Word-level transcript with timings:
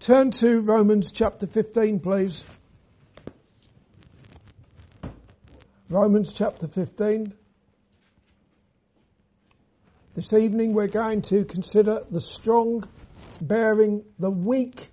Turn 0.00 0.30
to 0.30 0.60
Romans 0.60 1.12
chapter 1.12 1.46
15, 1.46 2.00
please. 2.00 2.42
Romans 5.90 6.32
chapter 6.32 6.66
15. 6.66 7.34
This 10.14 10.32
evening 10.32 10.72
we're 10.72 10.88
going 10.88 11.20
to 11.22 11.44
consider 11.44 12.00
the 12.10 12.20
strong 12.22 12.88
bearing 13.42 14.02
the 14.18 14.30
weak. 14.30 14.88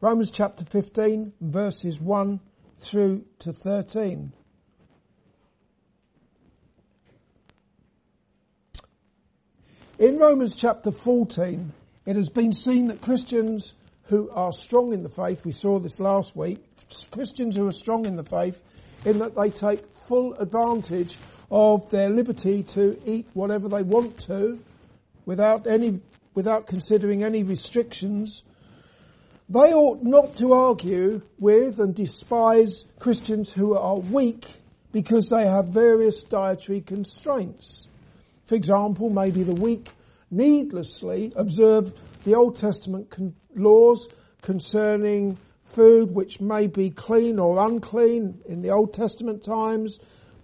Romans 0.00 0.30
chapter 0.30 0.64
15 0.64 1.34
verses 1.38 2.00
1 2.00 2.40
through 2.78 3.26
to 3.40 3.52
13. 3.52 4.32
In 9.98 10.16
Romans 10.16 10.56
chapter 10.56 10.90
14, 10.90 11.74
it 12.06 12.16
has 12.16 12.28
been 12.28 12.52
seen 12.52 12.86
that 12.86 13.00
Christians 13.00 13.74
who 14.04 14.30
are 14.30 14.52
strong 14.52 14.92
in 14.92 15.02
the 15.02 15.08
faith, 15.08 15.44
we 15.44 15.50
saw 15.50 15.80
this 15.80 15.98
last 15.98 16.36
week, 16.36 16.58
Christians 17.10 17.56
who 17.56 17.66
are 17.66 17.72
strong 17.72 18.06
in 18.06 18.14
the 18.14 18.22
faith, 18.22 18.60
in 19.04 19.18
that 19.18 19.34
they 19.34 19.50
take 19.50 19.84
full 20.06 20.34
advantage 20.34 21.16
of 21.50 21.90
their 21.90 22.08
liberty 22.08 22.62
to 22.62 22.96
eat 23.04 23.26
whatever 23.34 23.68
they 23.68 23.82
want 23.82 24.18
to 24.20 24.58
without 25.24 25.66
any, 25.66 26.00
without 26.34 26.68
considering 26.68 27.24
any 27.24 27.42
restrictions. 27.42 28.44
They 29.48 29.74
ought 29.74 30.02
not 30.02 30.36
to 30.36 30.52
argue 30.52 31.22
with 31.38 31.80
and 31.80 31.94
despise 31.94 32.86
Christians 33.00 33.52
who 33.52 33.74
are 33.74 33.98
weak 33.98 34.46
because 34.92 35.28
they 35.28 35.46
have 35.46 35.68
various 35.68 36.22
dietary 36.22 36.80
constraints. 36.80 37.86
For 38.44 38.54
example, 38.54 39.10
maybe 39.10 39.42
the 39.42 39.54
weak 39.54 39.88
needlessly 40.30 41.32
observe 41.36 41.92
the 42.24 42.34
Old 42.34 42.56
Testament 42.56 43.10
con- 43.10 43.34
laws 43.54 44.08
concerning 44.42 45.38
food 45.64 46.14
which 46.14 46.40
may 46.40 46.66
be 46.66 46.90
clean 46.90 47.38
or 47.38 47.64
unclean 47.64 48.40
in 48.46 48.62
the 48.62 48.70
Old 48.70 48.94
Testament 48.94 49.42
times. 49.42 49.98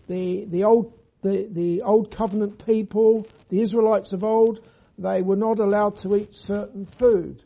The, 0.09 0.45
the 0.47 0.65
old, 0.65 0.93
the, 1.23 1.49
the 1.51 1.83
old 1.83 2.11
covenant 2.11 2.65
people, 2.67 3.27
the 3.49 3.61
Israelites 3.61 4.13
of 4.13 4.25
old, 4.25 4.61
they 4.99 5.23
were 5.23 5.37
not 5.37 5.59
allowed 5.59 5.97
to 5.99 6.17
eat 6.17 6.35
certain 6.35 6.87
food. 6.87 7.43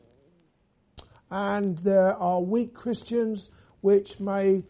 And 1.30 1.76
there 1.78 2.14
are 2.14 2.40
weak 2.40 2.74
Christians 2.74 3.50
which 3.80 4.18
may, 4.20 4.64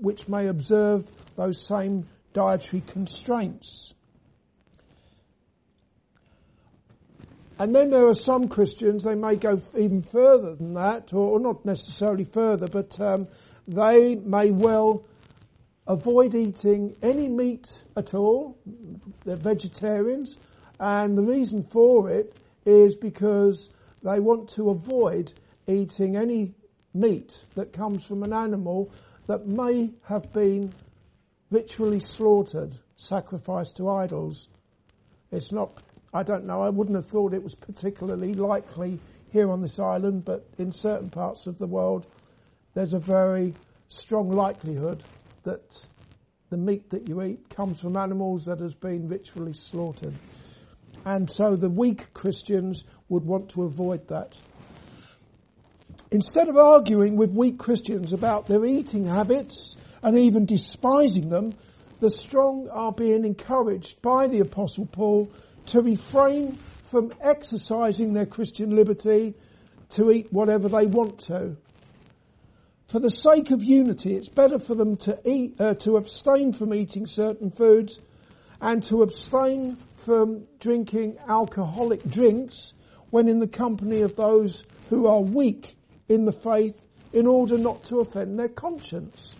which 0.00 0.28
may 0.28 0.46
observe 0.46 1.04
those 1.36 1.60
same 1.60 2.06
dietary 2.32 2.82
constraints. 2.86 3.92
And 7.58 7.72
then 7.74 7.90
there 7.90 8.08
are 8.08 8.14
some 8.14 8.48
Christians, 8.48 9.04
they 9.04 9.14
may 9.14 9.36
go 9.36 9.60
even 9.78 10.02
further 10.02 10.56
than 10.56 10.74
that, 10.74 11.12
or, 11.12 11.38
not 11.38 11.64
necessarily 11.64 12.24
further, 12.24 12.66
but 12.66 12.98
um, 13.00 13.28
they 13.68 14.16
may 14.16 14.50
well 14.50 15.04
avoid 15.86 16.34
eating 16.34 16.96
any 17.00 17.28
meat 17.28 17.68
at 17.96 18.12
all. 18.14 18.58
They're 19.24 19.36
vegetarians, 19.36 20.36
and 20.80 21.16
the 21.16 21.22
reason 21.22 21.62
for 21.62 22.10
it 22.10 22.36
is 22.66 22.96
because 22.96 23.70
they 24.02 24.18
want 24.18 24.50
to 24.50 24.70
avoid 24.70 25.32
eating 25.68 26.16
any 26.16 26.54
meat 26.92 27.38
that 27.54 27.72
comes 27.72 28.04
from 28.04 28.24
an 28.24 28.32
animal 28.32 28.90
that 29.26 29.46
may 29.46 29.92
have 30.04 30.32
been 30.32 30.72
ritually 31.50 32.00
slaughtered, 32.00 32.74
sacrificed 32.96 33.76
to 33.76 33.88
idols. 33.88 34.48
It's 35.30 35.52
not 35.52 35.82
I 36.14 36.22
don't 36.22 36.46
know. 36.46 36.62
I 36.62 36.70
wouldn't 36.70 36.94
have 36.94 37.06
thought 37.06 37.34
it 37.34 37.42
was 37.42 37.56
particularly 37.56 38.34
likely 38.34 39.00
here 39.32 39.50
on 39.50 39.60
this 39.60 39.80
island, 39.80 40.24
but 40.24 40.46
in 40.58 40.70
certain 40.70 41.10
parts 41.10 41.48
of 41.48 41.58
the 41.58 41.66
world, 41.66 42.06
there's 42.72 42.94
a 42.94 43.00
very 43.00 43.52
strong 43.88 44.30
likelihood 44.30 45.02
that 45.42 45.84
the 46.50 46.56
meat 46.56 46.90
that 46.90 47.08
you 47.08 47.20
eat 47.20 47.50
comes 47.50 47.80
from 47.80 47.96
animals 47.96 48.44
that 48.44 48.60
has 48.60 48.74
been 48.74 49.08
ritually 49.08 49.54
slaughtered. 49.54 50.14
And 51.04 51.28
so 51.28 51.56
the 51.56 51.68
weak 51.68 52.14
Christians 52.14 52.84
would 53.08 53.24
want 53.24 53.50
to 53.50 53.64
avoid 53.64 54.06
that. 54.08 54.36
Instead 56.12 56.48
of 56.48 56.56
arguing 56.56 57.16
with 57.16 57.32
weak 57.32 57.58
Christians 57.58 58.12
about 58.12 58.46
their 58.46 58.64
eating 58.64 59.04
habits 59.04 59.76
and 60.00 60.16
even 60.16 60.46
despising 60.46 61.28
them, 61.28 61.50
the 61.98 62.08
strong 62.08 62.68
are 62.68 62.92
being 62.92 63.24
encouraged 63.24 64.00
by 64.00 64.28
the 64.28 64.40
apostle 64.40 64.86
Paul 64.86 65.28
to 65.66 65.80
refrain 65.80 66.58
from 66.90 67.12
exercising 67.20 68.12
their 68.12 68.26
Christian 68.26 68.74
liberty 68.74 69.34
to 69.90 70.10
eat 70.10 70.32
whatever 70.32 70.68
they 70.68 70.86
want 70.86 71.18
to. 71.20 71.56
For 72.88 73.00
the 73.00 73.10
sake 73.10 73.50
of 73.50 73.62
unity, 73.62 74.14
it's 74.14 74.28
better 74.28 74.58
for 74.58 74.74
them 74.74 74.96
to 74.98 75.18
eat, 75.24 75.60
uh, 75.60 75.74
to 75.74 75.96
abstain 75.96 76.52
from 76.52 76.74
eating 76.74 77.06
certain 77.06 77.50
foods 77.50 77.98
and 78.60 78.82
to 78.84 79.02
abstain 79.02 79.76
from 80.04 80.46
drinking 80.60 81.16
alcoholic 81.26 82.04
drinks 82.04 82.74
when 83.10 83.28
in 83.28 83.38
the 83.38 83.48
company 83.48 84.02
of 84.02 84.16
those 84.16 84.62
who 84.90 85.06
are 85.06 85.20
weak 85.20 85.76
in 86.08 86.24
the 86.24 86.32
faith 86.32 86.86
in 87.12 87.26
order 87.26 87.56
not 87.56 87.84
to 87.84 88.00
offend 88.00 88.38
their 88.38 88.48
conscience. 88.48 89.34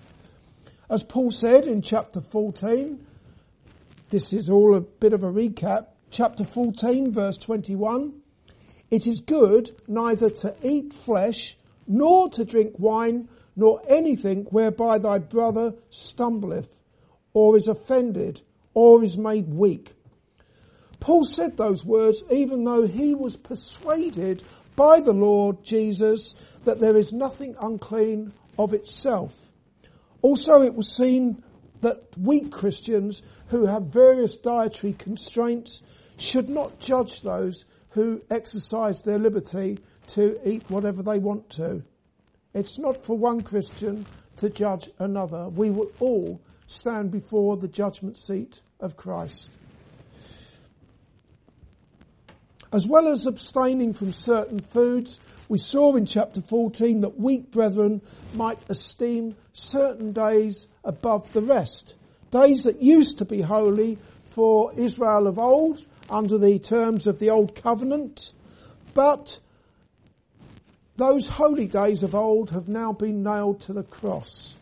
As 0.88 1.02
Paul 1.02 1.30
said 1.30 1.66
in 1.66 1.82
chapter 1.82 2.20
14, 2.20 3.04
this 4.10 4.32
is 4.32 4.48
all 4.48 4.76
a 4.76 4.80
bit 4.80 5.12
of 5.12 5.24
a 5.24 5.30
recap, 5.30 5.86
chapter 6.14 6.44
14 6.44 7.10
verse 7.10 7.36
21, 7.38 8.12
it 8.88 9.08
is 9.08 9.20
good 9.22 9.72
neither 9.88 10.30
to 10.30 10.54
eat 10.62 10.94
flesh 10.94 11.56
nor 11.88 12.28
to 12.30 12.44
drink 12.44 12.78
wine 12.78 13.28
nor 13.56 13.82
anything 13.88 14.44
whereby 14.44 14.96
thy 14.98 15.18
brother 15.18 15.74
stumbleth 15.90 16.68
or 17.32 17.56
is 17.56 17.66
offended 17.66 18.40
or 18.74 19.02
is 19.02 19.18
made 19.18 19.52
weak. 19.52 19.92
Paul 21.00 21.24
said 21.24 21.56
those 21.56 21.84
words 21.84 22.22
even 22.30 22.62
though 22.62 22.86
he 22.86 23.16
was 23.16 23.34
persuaded 23.34 24.40
by 24.76 25.00
the 25.00 25.12
Lord 25.12 25.64
Jesus 25.64 26.36
that 26.62 26.78
there 26.78 26.96
is 26.96 27.12
nothing 27.12 27.56
unclean 27.60 28.32
of 28.56 28.72
itself. 28.72 29.34
Also 30.22 30.62
it 30.62 30.76
was 30.76 30.86
seen 30.88 31.42
that 31.80 32.00
weak 32.16 32.52
Christians 32.52 33.20
who 33.48 33.66
have 33.66 33.86
various 33.86 34.36
dietary 34.36 34.92
constraints 34.92 35.82
should 36.16 36.48
not 36.48 36.78
judge 36.78 37.20
those 37.22 37.64
who 37.90 38.20
exercise 38.30 39.02
their 39.02 39.18
liberty 39.18 39.78
to 40.08 40.38
eat 40.48 40.68
whatever 40.68 41.02
they 41.02 41.18
want 41.18 41.50
to. 41.50 41.82
It's 42.52 42.78
not 42.78 43.04
for 43.04 43.16
one 43.16 43.42
Christian 43.42 44.06
to 44.36 44.48
judge 44.48 44.88
another. 44.98 45.48
We 45.48 45.70
will 45.70 45.90
all 46.00 46.40
stand 46.66 47.10
before 47.10 47.56
the 47.56 47.68
judgment 47.68 48.18
seat 48.18 48.62
of 48.80 48.96
Christ. 48.96 49.50
As 52.72 52.86
well 52.86 53.08
as 53.08 53.26
abstaining 53.26 53.92
from 53.92 54.12
certain 54.12 54.58
foods, 54.58 55.20
we 55.48 55.58
saw 55.58 55.94
in 55.94 56.06
chapter 56.06 56.40
14 56.40 57.02
that 57.02 57.20
weak 57.20 57.52
brethren 57.52 58.02
might 58.34 58.58
esteem 58.68 59.36
certain 59.52 60.12
days 60.12 60.66
above 60.82 61.32
the 61.32 61.42
rest. 61.42 61.94
Days 62.32 62.64
that 62.64 62.82
used 62.82 63.18
to 63.18 63.24
be 63.24 63.40
holy 63.40 63.98
for 64.30 64.72
Israel 64.74 65.28
of 65.28 65.38
old 65.38 65.86
under 66.08 66.38
the 66.38 66.58
terms 66.58 67.06
of 67.06 67.18
the 67.18 67.30
old 67.30 67.54
covenant, 67.54 68.32
but 68.92 69.38
those 70.96 71.26
holy 71.26 71.66
days 71.66 72.02
of 72.02 72.14
old 72.14 72.50
have 72.50 72.68
now 72.68 72.92
been 72.92 73.22
nailed 73.22 73.60
to 73.62 73.72
the 73.72 73.82
cross. 73.82 74.56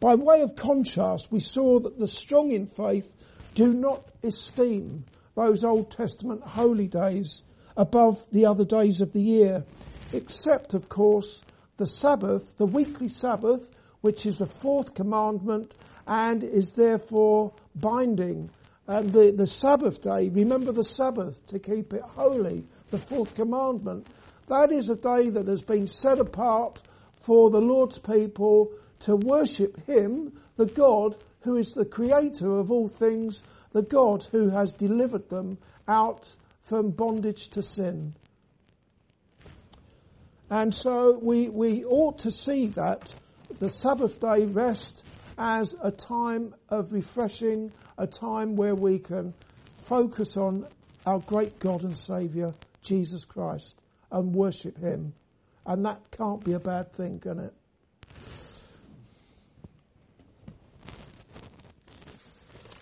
By 0.00 0.14
way 0.14 0.42
of 0.42 0.56
contrast, 0.56 1.30
we 1.30 1.40
saw 1.40 1.80
that 1.80 1.98
the 1.98 2.06
strong 2.06 2.52
in 2.52 2.66
faith 2.66 3.12
do 3.54 3.72
not 3.72 4.08
esteem 4.22 5.04
those 5.34 5.64
Old 5.64 5.90
Testament 5.90 6.42
holy 6.42 6.88
days 6.88 7.42
above 7.76 8.24
the 8.32 8.46
other 8.46 8.64
days 8.64 9.00
of 9.00 9.12
the 9.12 9.20
year, 9.20 9.64
except 10.12 10.74
of 10.74 10.88
course 10.88 11.42
the 11.76 11.86
Sabbath, 11.86 12.56
the 12.56 12.66
weekly 12.66 13.08
Sabbath, 13.08 13.70
which 14.00 14.26
is 14.26 14.40
a 14.40 14.46
fourth 14.46 14.94
commandment 14.94 15.74
and 16.06 16.42
is 16.42 16.72
therefore 16.72 17.52
binding 17.74 18.50
and 18.88 19.10
the, 19.10 19.32
the 19.32 19.46
Sabbath 19.46 20.00
day, 20.00 20.30
remember 20.30 20.72
the 20.72 20.82
Sabbath 20.82 21.46
to 21.48 21.58
keep 21.58 21.92
it 21.92 22.00
holy, 22.00 22.64
the 22.88 22.98
fourth 22.98 23.34
commandment. 23.34 24.06
That 24.48 24.72
is 24.72 24.88
a 24.88 24.96
day 24.96 25.28
that 25.28 25.46
has 25.46 25.60
been 25.60 25.86
set 25.86 26.18
apart 26.18 26.80
for 27.20 27.50
the 27.50 27.60
Lord's 27.60 27.98
people 27.98 28.72
to 29.00 29.14
worship 29.14 29.86
Him, 29.86 30.40
the 30.56 30.64
God 30.64 31.16
who 31.42 31.56
is 31.56 31.74
the 31.74 31.84
creator 31.84 32.58
of 32.58 32.70
all 32.70 32.88
things, 32.88 33.42
the 33.72 33.82
God 33.82 34.26
who 34.32 34.48
has 34.48 34.72
delivered 34.72 35.28
them 35.28 35.58
out 35.86 36.34
from 36.62 36.90
bondage 36.90 37.48
to 37.50 37.62
sin. 37.62 38.14
And 40.48 40.74
so 40.74 41.18
we, 41.20 41.50
we 41.50 41.84
ought 41.84 42.20
to 42.20 42.30
see 42.30 42.68
that 42.68 43.14
the 43.58 43.68
Sabbath 43.68 44.18
day 44.18 44.46
rest 44.46 45.04
as 45.38 45.74
a 45.80 45.90
time 45.90 46.54
of 46.68 46.92
refreshing, 46.92 47.72
a 47.96 48.06
time 48.06 48.56
where 48.56 48.74
we 48.74 48.98
can 48.98 49.32
focus 49.84 50.36
on 50.36 50.66
our 51.06 51.20
great 51.20 51.58
God 51.58 51.84
and 51.84 51.96
Saviour, 51.96 52.54
Jesus 52.82 53.24
Christ, 53.24 53.80
and 54.10 54.34
worship 54.34 54.76
Him. 54.76 55.14
And 55.64 55.84
that 55.86 56.00
can't 56.10 56.44
be 56.44 56.54
a 56.54 56.58
bad 56.58 56.92
thing, 56.94 57.20
can 57.20 57.38
it? 57.38 57.54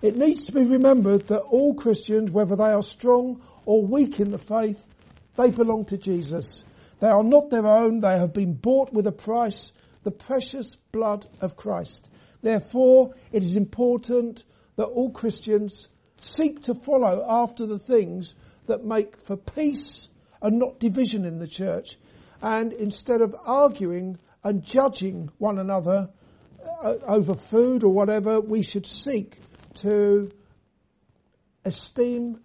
It 0.02 0.16
needs 0.16 0.44
to 0.44 0.52
be 0.52 0.64
remembered 0.64 1.26
that 1.28 1.40
all 1.40 1.74
Christians, 1.74 2.30
whether 2.30 2.54
they 2.54 2.64
are 2.64 2.82
strong 2.82 3.42
or 3.64 3.82
weak 3.82 4.20
in 4.20 4.30
the 4.30 4.38
faith, 4.38 4.82
they 5.36 5.50
belong 5.50 5.86
to 5.86 5.96
Jesus. 5.96 6.64
They 7.00 7.08
are 7.08 7.24
not 7.24 7.50
their 7.50 7.66
own. 7.66 8.00
They 8.00 8.18
have 8.18 8.32
been 8.32 8.54
bought 8.54 8.92
with 8.92 9.06
a 9.06 9.12
price, 9.12 9.72
the 10.04 10.10
precious 10.10 10.76
blood 10.92 11.26
of 11.40 11.56
Christ. 11.56 12.08
Therefore, 12.46 13.12
it 13.32 13.42
is 13.42 13.56
important 13.56 14.44
that 14.76 14.84
all 14.84 15.10
Christians 15.10 15.88
seek 16.20 16.62
to 16.62 16.76
follow 16.76 17.26
after 17.28 17.66
the 17.66 17.80
things 17.80 18.36
that 18.66 18.84
make 18.84 19.20
for 19.24 19.36
peace 19.36 20.08
and 20.40 20.60
not 20.60 20.78
division 20.78 21.24
in 21.24 21.40
the 21.40 21.48
church. 21.48 21.98
And 22.40 22.72
instead 22.72 23.20
of 23.20 23.34
arguing 23.44 24.20
and 24.44 24.62
judging 24.62 25.28
one 25.38 25.58
another 25.58 26.08
uh, 26.84 26.94
over 27.08 27.34
food 27.34 27.82
or 27.82 27.92
whatever, 27.92 28.40
we 28.40 28.62
should 28.62 28.86
seek 28.86 29.40
to 29.82 30.30
esteem 31.64 32.38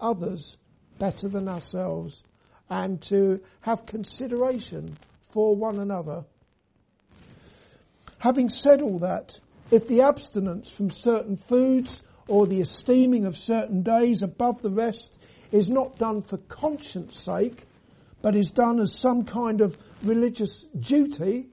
others 0.00 0.56
better 1.00 1.26
than 1.26 1.48
ourselves 1.48 2.22
and 2.70 3.02
to 3.02 3.40
have 3.62 3.84
consideration 3.84 4.96
for 5.30 5.56
one 5.56 5.80
another. 5.80 6.24
Having 8.18 8.48
said 8.48 8.82
all 8.82 8.98
that, 9.00 9.38
if 9.70 9.86
the 9.86 10.02
abstinence 10.02 10.70
from 10.70 10.90
certain 10.90 11.36
foods 11.36 12.02
or 12.26 12.46
the 12.46 12.60
esteeming 12.60 13.26
of 13.26 13.36
certain 13.36 13.82
days 13.82 14.22
above 14.22 14.60
the 14.60 14.70
rest 14.70 15.18
is 15.52 15.70
not 15.70 15.98
done 15.98 16.22
for 16.22 16.36
conscience 16.36 17.20
sake, 17.22 17.64
but 18.20 18.36
is 18.36 18.50
done 18.50 18.80
as 18.80 18.92
some 18.92 19.24
kind 19.24 19.60
of 19.60 19.78
religious 20.02 20.64
duty 20.78 21.48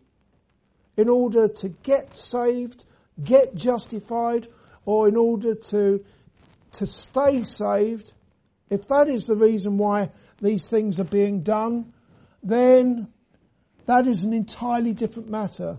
in 0.98 1.10
order 1.10 1.48
to 1.48 1.70
get 1.70 2.18
saved, 2.18 2.84
get 3.24 3.56
justified, 3.56 4.48
or 4.86 5.08
in 5.08 5.16
order 5.16 5.56
to, 5.56 6.04
to 6.74 6.86
stay 6.86 7.44
saved, 7.44 8.12
if 8.70 8.88
that 8.88 9.08
is 9.08 9.28
the 9.28 9.36
reason 9.36 9.78
why 9.78 10.10
these 10.42 10.68
things 10.68 11.00
are 11.00 11.06
being 11.06 11.42
done, 11.42 11.94
then 12.44 13.08
that 13.86 14.08
is 14.08 14.24
an 14.24 14.34
entirely 14.34 14.94
different 14.94 15.30
matter. 15.30 15.78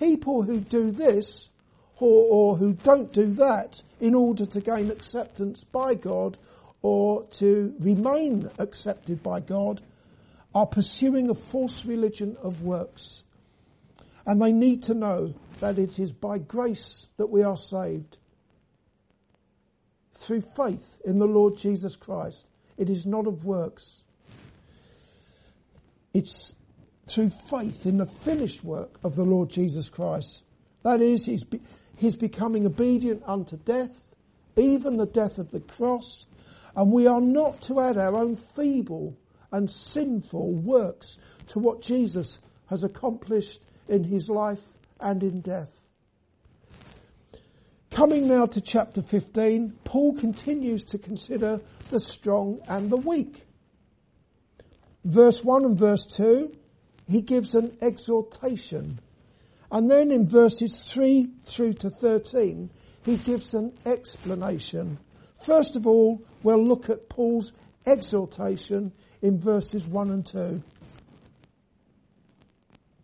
People 0.00 0.42
who 0.42 0.60
do 0.60 0.90
this 0.90 1.50
or, 1.98 2.24
or 2.30 2.56
who 2.56 2.72
don't 2.72 3.12
do 3.12 3.34
that 3.34 3.82
in 4.00 4.14
order 4.14 4.46
to 4.46 4.60
gain 4.60 4.90
acceptance 4.90 5.62
by 5.62 5.94
God 5.94 6.38
or 6.80 7.26
to 7.32 7.74
remain 7.78 8.50
accepted 8.58 9.22
by 9.22 9.40
God 9.40 9.82
are 10.54 10.66
pursuing 10.66 11.28
a 11.28 11.34
false 11.34 11.84
religion 11.84 12.38
of 12.42 12.62
works. 12.62 13.22
And 14.24 14.40
they 14.40 14.52
need 14.52 14.84
to 14.84 14.94
know 14.94 15.34
that 15.60 15.78
it 15.78 15.98
is 15.98 16.10
by 16.10 16.38
grace 16.38 17.06
that 17.18 17.28
we 17.28 17.42
are 17.42 17.56
saved. 17.56 18.16
Through 20.14 20.42
faith 20.56 21.00
in 21.04 21.18
the 21.18 21.26
Lord 21.26 21.58
Jesus 21.58 21.96
Christ. 21.96 22.46
It 22.78 22.88
is 22.88 23.04
not 23.04 23.26
of 23.26 23.44
works. 23.44 24.02
It's 26.14 26.56
through 27.10 27.30
faith 27.30 27.86
in 27.86 27.96
the 27.96 28.06
finished 28.06 28.62
work 28.64 28.98
of 29.02 29.16
the 29.16 29.24
Lord 29.24 29.50
Jesus 29.50 29.88
Christ. 29.88 30.42
That 30.82 31.02
is, 31.02 31.26
his, 31.26 31.44
his 31.96 32.16
becoming 32.16 32.66
obedient 32.66 33.22
unto 33.26 33.56
death, 33.56 34.14
even 34.56 34.96
the 34.96 35.06
death 35.06 35.38
of 35.38 35.50
the 35.50 35.60
cross, 35.60 36.26
and 36.76 36.92
we 36.92 37.06
are 37.06 37.20
not 37.20 37.62
to 37.62 37.80
add 37.80 37.98
our 37.98 38.16
own 38.16 38.36
feeble 38.36 39.16
and 39.52 39.68
sinful 39.70 40.52
works 40.52 41.18
to 41.48 41.58
what 41.58 41.82
Jesus 41.82 42.38
has 42.66 42.84
accomplished 42.84 43.60
in 43.88 44.04
his 44.04 44.28
life 44.28 44.62
and 45.00 45.22
in 45.22 45.40
death. 45.40 45.68
Coming 47.90 48.28
now 48.28 48.46
to 48.46 48.60
chapter 48.60 49.02
15, 49.02 49.78
Paul 49.82 50.14
continues 50.14 50.84
to 50.86 50.98
consider 50.98 51.60
the 51.90 51.98
strong 51.98 52.60
and 52.68 52.88
the 52.88 52.96
weak. 52.96 53.44
Verse 55.04 55.42
1 55.42 55.64
and 55.64 55.76
verse 55.76 56.04
2, 56.04 56.56
he 57.10 57.22
gives 57.22 57.54
an 57.54 57.76
exhortation. 57.82 59.00
And 59.70 59.90
then 59.90 60.10
in 60.10 60.28
verses 60.28 60.76
3 60.76 61.30
through 61.44 61.74
to 61.74 61.90
13, 61.90 62.70
he 63.04 63.16
gives 63.16 63.52
an 63.54 63.72
explanation. 63.84 64.98
First 65.44 65.76
of 65.76 65.86
all, 65.86 66.22
we'll 66.42 66.64
look 66.64 66.88
at 66.88 67.08
Paul's 67.08 67.52
exhortation 67.86 68.92
in 69.22 69.38
verses 69.38 69.86
1 69.86 70.10
and 70.10 70.26
2. 70.26 70.62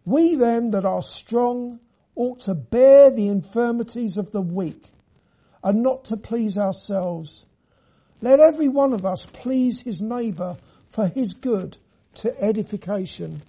We 0.04 0.36
then 0.36 0.70
that 0.70 0.84
are 0.84 1.02
strong 1.02 1.80
ought 2.14 2.40
to 2.40 2.54
bear 2.54 3.10
the 3.10 3.26
infirmities 3.26 4.18
of 4.18 4.30
the 4.30 4.40
weak 4.40 4.84
and 5.64 5.82
not 5.82 6.06
to 6.06 6.16
please 6.16 6.56
ourselves. 6.56 7.44
Let 8.22 8.38
every 8.38 8.68
one 8.68 8.92
of 8.92 9.04
us 9.04 9.26
please 9.26 9.80
his 9.80 10.00
neighbour 10.00 10.58
for 10.90 11.08
his 11.08 11.34
good 11.34 11.76
to 12.16 12.40
edification. 12.40 13.42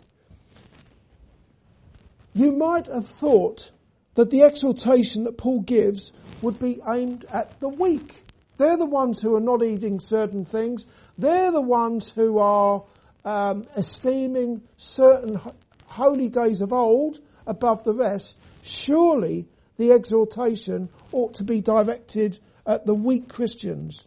You 2.38 2.52
might 2.52 2.86
have 2.86 3.08
thought 3.08 3.72
that 4.14 4.30
the 4.30 4.44
exhortation 4.44 5.24
that 5.24 5.40
Paul 5.40 5.62
gives 5.62 6.14
would 6.44 6.60
be 6.60 6.80
aimed 6.88 7.26
at 7.34 7.60
the 7.60 7.68
weak. 7.68 8.14
They're 8.58 8.78
the 8.78 8.86
ones 8.86 9.20
who 9.20 9.36
are 9.36 9.42
not 9.42 9.64
eating 9.64 10.00
certain 10.00 10.46
things. 10.46 10.86
They're 11.18 11.52
the 11.52 11.62
ones 11.62 12.12
who 12.12 12.38
are 12.38 12.84
um, 13.26 13.66
esteeming 13.76 14.62
certain 14.78 15.42
holy 15.88 16.30
days 16.30 16.62
of 16.62 16.74
old 16.74 17.20
above 17.48 17.84
the 17.84 17.96
rest. 17.96 18.38
Surely 18.62 19.48
the 19.78 19.94
exhortation 19.94 20.90
ought 21.12 21.36
to 21.36 21.44
be 21.44 21.62
directed 21.62 22.38
at 22.68 22.86
the 22.86 22.94
weak 22.94 23.30
Christians. 23.30 24.06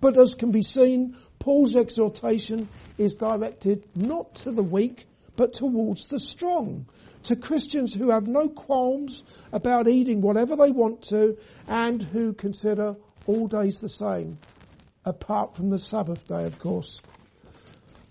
But 0.00 0.16
as 0.16 0.34
can 0.36 0.52
be 0.52 0.62
seen, 0.62 1.18
Paul's 1.38 1.76
exhortation 1.76 2.70
is 2.96 3.14
directed 3.14 3.84
not 3.94 4.36
to 4.36 4.52
the 4.52 4.62
weak, 4.62 5.06
but 5.36 5.52
towards 5.52 6.06
the 6.06 6.18
strong. 6.18 6.86
To 7.24 7.36
Christians 7.36 7.92
who 7.92 8.10
have 8.10 8.28
no 8.28 8.48
qualms 8.48 9.24
about 9.52 9.88
eating 9.88 10.20
whatever 10.20 10.56
they 10.56 10.70
want 10.70 11.02
to 11.08 11.36
and 11.66 12.00
who 12.02 12.32
consider 12.32 12.96
all 13.26 13.48
days 13.48 13.80
the 13.80 13.88
same, 13.88 14.38
apart 15.04 15.56
from 15.56 15.70
the 15.70 15.78
Sabbath 15.78 16.26
day, 16.28 16.44
of 16.44 16.58
course. 16.58 17.02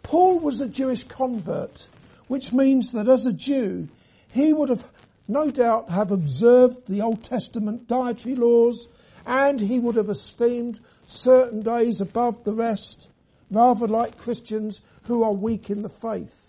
Paul 0.03 0.39
was 0.39 0.59
a 0.61 0.67
Jewish 0.67 1.03
convert, 1.05 1.87
which 2.27 2.53
means 2.53 2.91
that 2.91 3.07
as 3.07 3.25
a 3.25 3.33
Jew, 3.33 3.87
he 4.31 4.51
would 4.53 4.69
have 4.69 4.85
no 5.27 5.49
doubt 5.49 5.89
have 5.89 6.11
observed 6.11 6.85
the 6.87 7.01
Old 7.01 7.23
Testament 7.23 7.87
dietary 7.87 8.35
laws 8.35 8.87
and 9.25 9.59
he 9.59 9.79
would 9.79 9.95
have 9.95 10.09
esteemed 10.09 10.79
certain 11.07 11.61
days 11.61 12.01
above 12.01 12.43
the 12.43 12.53
rest, 12.53 13.09
rather 13.49 13.87
like 13.87 14.17
Christians 14.17 14.81
who 15.07 15.23
are 15.23 15.33
weak 15.33 15.69
in 15.69 15.81
the 15.81 15.89
faith. 15.89 16.44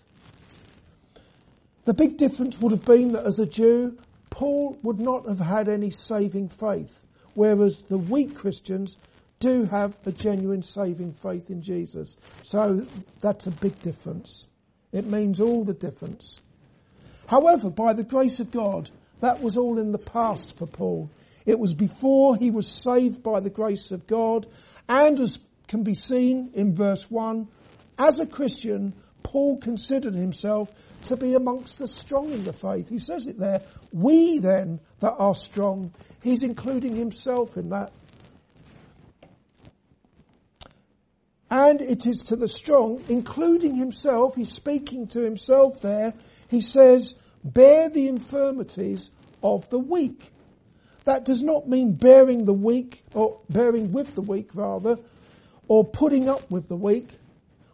The 1.87 1.93
big 1.93 2.17
difference 2.17 2.59
would 2.59 2.73
have 2.73 2.83
been 2.83 3.13
that 3.13 3.25
as 3.25 3.39
a 3.39 3.45
Jew, 3.45 3.97
Paul 4.29 4.77
would 4.83 4.99
not 4.99 5.25
have 5.25 5.39
had 5.39 5.69
any 5.69 5.89
saving 5.89 6.49
faith, 6.49 7.05
whereas 7.33 7.83
the 7.83 7.97
weak 7.97 8.35
Christians 8.35 8.97
do 9.39 9.63
have 9.63 9.95
a 10.05 10.11
genuine 10.11 10.63
saving 10.63 11.13
faith 11.13 11.49
in 11.49 11.61
Jesus. 11.61 12.17
So 12.43 12.85
that's 13.21 13.47
a 13.47 13.51
big 13.51 13.79
difference. 13.79 14.49
It 14.91 15.05
means 15.05 15.39
all 15.39 15.63
the 15.63 15.73
difference. 15.73 16.41
However, 17.25 17.69
by 17.69 17.93
the 17.93 18.03
grace 18.03 18.41
of 18.41 18.51
God, 18.51 18.89
that 19.21 19.41
was 19.41 19.55
all 19.55 19.79
in 19.79 19.93
the 19.93 19.97
past 19.97 20.57
for 20.57 20.65
Paul. 20.65 21.09
It 21.45 21.57
was 21.57 21.73
before 21.73 22.35
he 22.35 22.51
was 22.51 22.67
saved 22.67 23.23
by 23.23 23.39
the 23.39 23.49
grace 23.49 23.93
of 23.93 24.07
God, 24.07 24.45
and 24.89 25.17
as 25.21 25.39
can 25.69 25.83
be 25.83 25.95
seen 25.95 26.51
in 26.53 26.73
verse 26.73 27.09
1, 27.09 27.47
as 27.97 28.19
a 28.19 28.27
Christian, 28.27 28.93
Paul 29.27 29.57
considered 29.57 30.15
himself 30.15 30.71
to 31.03 31.17
be 31.17 31.33
amongst 31.33 31.79
the 31.79 31.87
strong 31.87 32.31
in 32.31 32.45
the 32.45 32.53
faith. 32.53 32.87
He 32.87 32.97
says 32.97 33.27
it 33.27 33.37
there, 33.37 33.61
we 33.91 34.39
then 34.39 34.79
that 35.01 35.15
are 35.19 35.35
strong. 35.35 35.93
He's 36.23 36.43
including 36.43 36.95
himself 36.95 37.57
in 37.57 37.69
that. 37.69 37.91
And 41.51 41.81
it 41.81 42.05
is 42.05 42.21
to 42.27 42.37
the 42.37 42.47
strong, 42.47 43.03
including 43.09 43.75
himself, 43.75 44.35
he's 44.35 44.53
speaking 44.53 45.07
to 45.07 45.21
himself 45.21 45.81
there, 45.81 46.13
he 46.47 46.61
says, 46.61 47.15
bear 47.43 47.89
the 47.89 48.07
infirmities 48.07 49.11
of 49.43 49.69
the 49.69 49.79
weak. 49.79 50.31
That 51.03 51.25
does 51.25 51.43
not 51.43 51.67
mean 51.67 51.95
bearing 51.95 52.45
the 52.45 52.53
weak, 52.53 53.03
or 53.13 53.41
bearing 53.49 53.91
with 53.91 54.15
the 54.15 54.21
weak 54.21 54.51
rather, 54.53 54.97
or 55.67 55.83
putting 55.83 56.29
up 56.29 56.49
with 56.49 56.69
the 56.69 56.77
weak. 56.77 57.09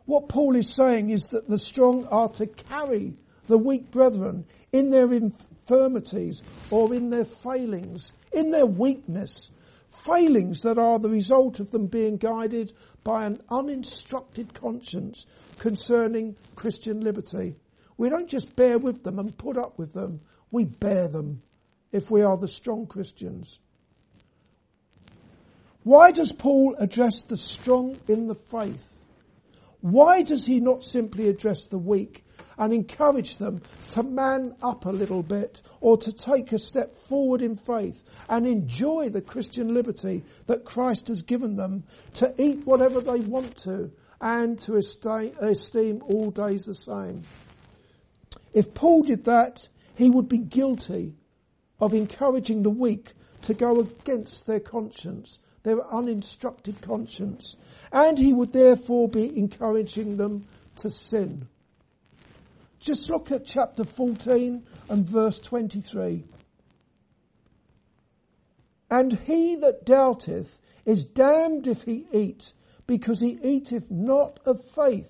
What 0.05 0.27
Paul 0.27 0.55
is 0.55 0.73
saying 0.73 1.09
is 1.09 1.29
that 1.29 1.47
the 1.47 1.59
strong 1.59 2.05
are 2.07 2.29
to 2.29 2.47
carry 2.47 3.15
the 3.47 3.57
weak 3.57 3.91
brethren 3.91 4.45
in 4.71 4.89
their 4.89 5.11
infirmities 5.13 6.41
or 6.69 6.93
in 6.93 7.09
their 7.09 7.25
failings, 7.25 8.11
in 8.31 8.51
their 8.51 8.65
weakness. 8.65 9.51
failings 10.05 10.63
that 10.63 10.77
are 10.77 10.99
the 10.99 11.09
result 11.09 11.59
of 11.59 11.71
them 11.71 11.87
being 11.87 12.17
guided 12.17 12.73
by 13.03 13.25
an 13.25 13.39
uninstructed 13.49 14.53
conscience 14.53 15.25
concerning 15.59 16.35
Christian 16.55 17.01
liberty. 17.01 17.55
We 17.97 18.09
don't 18.09 18.27
just 18.27 18.55
bear 18.55 18.77
with 18.77 19.03
them 19.03 19.19
and 19.19 19.37
put 19.37 19.57
up 19.57 19.77
with 19.77 19.93
them, 19.93 20.21
we 20.51 20.65
bear 20.65 21.07
them 21.07 21.41
if 21.91 22.09
we 22.09 22.21
are 22.23 22.37
the 22.37 22.47
strong 22.47 22.87
Christians. 22.87 23.59
Why 25.83 26.11
does 26.11 26.31
Paul 26.31 26.75
address 26.79 27.21
the 27.23 27.37
strong 27.37 27.97
in 28.07 28.27
the 28.27 28.35
faith? 28.35 28.92
Why 29.83 30.21
does 30.21 30.45
he 30.45 30.61
not 30.61 30.85
simply 30.85 31.27
address 31.27 31.65
the 31.65 31.77
weak 31.77 32.23
and 32.57 32.71
encourage 32.71 33.35
them 33.35 33.61
to 33.89 34.01
man 34.01 34.55
up 34.61 34.85
a 34.85 34.89
little 34.89 35.23
bit 35.23 35.61
or 35.81 35.97
to 35.97 36.13
take 36.13 36.53
a 36.53 36.57
step 36.57 36.97
forward 36.97 37.41
in 37.41 37.57
faith 37.57 38.01
and 38.29 38.47
enjoy 38.47 39.09
the 39.09 39.19
Christian 39.19 39.73
liberty 39.73 40.23
that 40.45 40.63
Christ 40.63 41.09
has 41.09 41.23
given 41.23 41.57
them 41.57 41.83
to 42.13 42.33
eat 42.41 42.65
whatever 42.65 43.01
they 43.01 43.19
want 43.19 43.57
to 43.63 43.91
and 44.21 44.57
to 44.59 44.77
esteem 44.77 46.01
all 46.07 46.31
days 46.31 46.63
the 46.63 46.73
same? 46.73 47.23
If 48.53 48.73
Paul 48.73 49.03
did 49.03 49.25
that, 49.25 49.67
he 49.95 50.09
would 50.09 50.29
be 50.29 50.37
guilty 50.37 51.13
of 51.81 51.93
encouraging 51.93 52.63
the 52.63 52.69
weak 52.69 53.11
to 53.41 53.53
go 53.53 53.81
against 53.81 54.47
their 54.47 54.61
conscience 54.61 55.39
their 55.63 55.85
uninstructed 55.91 56.81
conscience, 56.81 57.55
and 57.91 58.17
he 58.17 58.33
would 58.33 58.53
therefore 58.53 59.07
be 59.07 59.37
encouraging 59.37 60.17
them 60.17 60.45
to 60.77 60.89
sin. 60.89 61.47
Just 62.79 63.09
look 63.09 63.31
at 63.31 63.45
chapter 63.45 63.85
14 63.85 64.63
and 64.89 65.05
verse 65.05 65.39
23. 65.39 66.25
And 68.91 69.13
he 69.13 69.55
that 69.55 69.85
doubteth 69.85 70.61
is 70.85 71.03
damned 71.03 71.67
if 71.67 71.81
he 71.83 72.05
eat, 72.11 72.53
because 72.85 73.21
he 73.21 73.39
eateth 73.41 73.89
not 73.89 74.39
of 74.45 74.63
faith. 74.75 75.09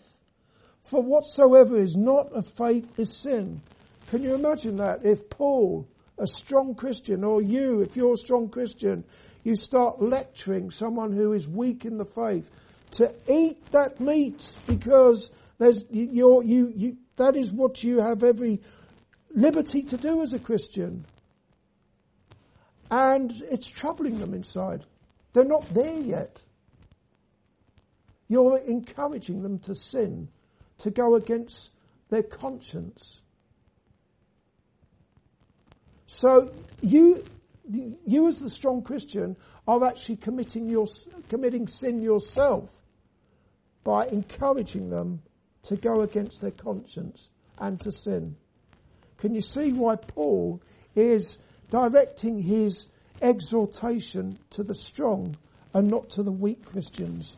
For 0.83 1.01
whatsoever 1.01 1.77
is 1.77 1.95
not 1.95 2.31
of 2.33 2.45
faith 2.45 2.99
is 2.99 3.11
sin. 3.11 3.61
Can 4.09 4.21
you 4.21 4.35
imagine 4.35 4.75
that? 4.75 5.03
If 5.03 5.29
Paul, 5.29 5.87
a 6.19 6.27
strong 6.27 6.75
Christian, 6.75 7.23
or 7.23 7.41
you, 7.41 7.81
if 7.81 7.95
you're 7.95 8.13
a 8.13 8.17
strong 8.17 8.49
Christian, 8.49 9.03
you 9.43 9.55
start 9.55 10.01
lecturing 10.01 10.71
someone 10.71 11.11
who 11.11 11.33
is 11.33 11.47
weak 11.47 11.85
in 11.85 11.97
the 11.97 12.05
faith 12.05 12.49
to 12.91 13.13
eat 13.27 13.71
that 13.71 13.99
meat 13.99 14.55
because 14.67 15.31
there's 15.57 15.85
you 15.89 16.41
you 16.43 16.73
you 16.75 16.97
that 17.17 17.35
is 17.35 17.51
what 17.51 17.83
you 17.83 17.99
have 17.99 18.23
every 18.23 18.61
liberty 19.33 19.83
to 19.83 19.97
do 19.97 20.21
as 20.21 20.33
a 20.33 20.39
Christian. 20.39 21.05
And 22.89 23.31
it's 23.49 23.67
troubling 23.67 24.19
them 24.19 24.33
inside. 24.33 24.85
They're 25.33 25.43
not 25.43 25.67
there 25.73 25.99
yet. 25.99 26.43
You're 28.27 28.57
encouraging 28.59 29.41
them 29.41 29.59
to 29.59 29.75
sin, 29.75 30.29
to 30.79 30.91
go 30.91 31.15
against 31.15 31.71
their 32.09 32.23
conscience. 32.23 33.21
So 36.05 36.51
you 36.81 37.23
you 37.73 38.27
as 38.27 38.39
the 38.39 38.49
strong 38.49 38.83
Christian 38.83 39.35
are 39.67 39.83
actually 39.85 40.17
committing 40.17 40.69
your, 40.69 40.87
committing 41.29 41.67
sin 41.67 42.01
yourself 42.01 42.69
by 43.83 44.05
encouraging 44.07 44.89
them 44.89 45.21
to 45.63 45.75
go 45.75 46.01
against 46.01 46.41
their 46.41 46.51
conscience 46.51 47.29
and 47.57 47.79
to 47.81 47.91
sin. 47.91 48.35
Can 49.17 49.33
you 49.33 49.41
see 49.41 49.71
why 49.71 49.95
Paul 49.95 50.61
is 50.95 51.37
directing 51.69 52.39
his 52.39 52.87
exhortation 53.21 54.37
to 54.51 54.63
the 54.63 54.75
strong 54.75 55.35
and 55.73 55.87
not 55.87 56.11
to 56.11 56.23
the 56.23 56.31
weak 56.31 56.65
Christians? 56.65 57.37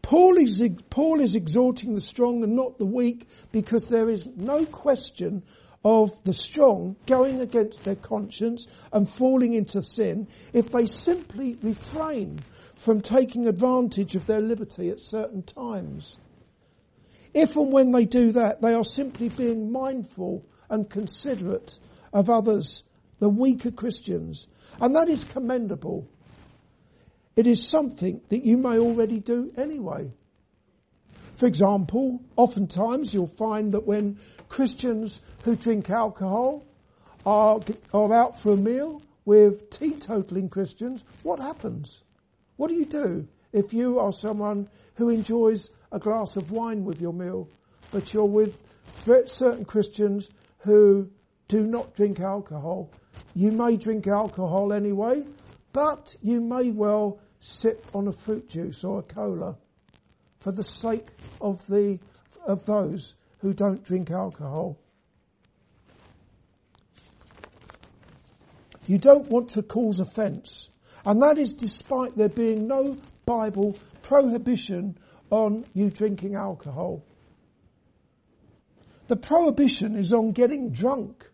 Paul 0.00 0.36
is, 0.36 0.62
Paul 0.90 1.20
is 1.20 1.36
exhorting 1.36 1.94
the 1.94 2.00
strong 2.00 2.42
and 2.42 2.54
not 2.54 2.76
the 2.76 2.84
weak 2.84 3.26
because 3.50 3.84
there 3.84 4.10
is 4.10 4.28
no 4.36 4.66
question 4.66 5.42
of 5.84 6.22
the 6.24 6.32
strong 6.32 6.96
going 7.06 7.40
against 7.40 7.84
their 7.84 7.96
conscience 7.96 8.66
and 8.92 9.08
falling 9.08 9.54
into 9.54 9.82
sin 9.82 10.28
if 10.52 10.70
they 10.70 10.86
simply 10.86 11.58
refrain 11.62 12.38
from 12.76 13.00
taking 13.00 13.46
advantage 13.46 14.14
of 14.14 14.26
their 14.26 14.40
liberty 14.40 14.88
at 14.90 15.00
certain 15.00 15.42
times. 15.42 16.18
If 17.34 17.56
and 17.56 17.72
when 17.72 17.92
they 17.92 18.04
do 18.04 18.32
that, 18.32 18.60
they 18.60 18.74
are 18.74 18.84
simply 18.84 19.28
being 19.28 19.72
mindful 19.72 20.44
and 20.68 20.88
considerate 20.88 21.78
of 22.12 22.30
others, 22.30 22.82
the 23.18 23.28
weaker 23.28 23.70
Christians. 23.70 24.46
And 24.80 24.96
that 24.96 25.08
is 25.08 25.24
commendable. 25.24 26.08
It 27.36 27.46
is 27.46 27.66
something 27.66 28.20
that 28.28 28.44
you 28.44 28.58
may 28.58 28.78
already 28.78 29.18
do 29.18 29.52
anyway. 29.56 30.10
For 31.36 31.46
example, 31.46 32.20
oftentimes 32.36 33.12
you'll 33.12 33.26
find 33.26 33.72
that 33.72 33.86
when 33.86 34.18
Christians 34.48 35.18
who 35.44 35.56
drink 35.56 35.90
alcohol 35.90 36.64
are, 37.26 37.60
are 37.92 38.12
out 38.12 38.40
for 38.40 38.52
a 38.52 38.56
meal 38.56 39.02
with 39.24 39.70
teetotaling 39.70 40.50
Christians, 40.50 41.04
what 41.22 41.40
happens? 41.40 42.02
What 42.56 42.68
do 42.68 42.74
you 42.74 42.84
do 42.84 43.28
if 43.52 43.72
you 43.72 43.98
are 43.98 44.12
someone 44.12 44.68
who 44.94 45.08
enjoys 45.08 45.70
a 45.90 45.98
glass 45.98 46.36
of 46.36 46.50
wine 46.50 46.84
with 46.84 47.00
your 47.00 47.12
meal, 47.12 47.48
but 47.90 48.12
you're 48.12 48.24
with 48.24 48.58
certain 49.26 49.64
Christians 49.64 50.28
who 50.58 51.10
do 51.48 51.66
not 51.66 51.94
drink 51.94 52.20
alcohol? 52.20 52.90
You 53.34 53.52
may 53.52 53.76
drink 53.76 54.06
alcohol 54.06 54.72
anyway, 54.72 55.24
but 55.72 56.16
you 56.22 56.40
may 56.40 56.70
well 56.70 57.18
sip 57.40 57.84
on 57.94 58.08
a 58.08 58.12
fruit 58.12 58.48
juice 58.48 58.84
or 58.84 59.00
a 59.00 59.02
cola 59.02 59.56
for 60.40 60.52
the 60.52 60.62
sake 60.62 61.08
of 61.40 61.64
the 61.66 61.98
of 62.44 62.64
those 62.64 63.14
who 63.38 63.52
don't 63.52 63.84
drink 63.84 64.10
alcohol. 64.10 64.76
You 68.86 68.98
don't 68.98 69.28
want 69.28 69.50
to 69.50 69.62
cause 69.62 70.00
offence. 70.00 70.68
And 71.04 71.22
that 71.22 71.38
is 71.38 71.54
despite 71.54 72.16
there 72.16 72.28
being 72.28 72.66
no 72.66 72.96
Bible 73.26 73.76
prohibition 74.02 74.98
on 75.30 75.64
you 75.74 75.90
drinking 75.90 76.34
alcohol. 76.34 77.02
The 79.08 79.16
prohibition 79.16 79.96
is 79.96 80.12
on 80.12 80.32
getting 80.32 80.70
drunk. 80.70 81.28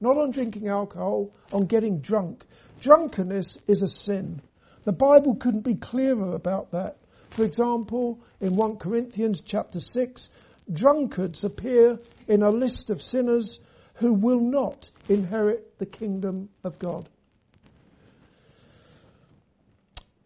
Not 0.00 0.18
on 0.18 0.30
drinking 0.30 0.68
alcohol, 0.68 1.30
on 1.52 1.66
getting 1.66 2.00
drunk. 2.00 2.44
Drunkenness 2.80 3.58
is 3.66 3.82
a 3.82 3.88
sin. 3.88 4.40
The 4.84 4.92
Bible 4.92 5.36
couldn't 5.36 5.62
be 5.62 5.74
clearer 5.74 6.34
about 6.34 6.72
that. 6.72 6.98
For 7.30 7.44
example, 7.44 8.20
in 8.40 8.54
1 8.54 8.76
Corinthians 8.76 9.40
chapter 9.40 9.80
6, 9.80 10.30
drunkards 10.72 11.44
appear 11.44 11.98
in 12.28 12.42
a 12.42 12.50
list 12.50 12.90
of 12.90 13.02
sinners 13.02 13.60
who 13.96 14.12
will 14.12 14.40
not 14.40 14.90
inherit 15.08 15.78
the 15.78 15.86
kingdom 15.86 16.48
of 16.64 16.78
God. 16.78 17.08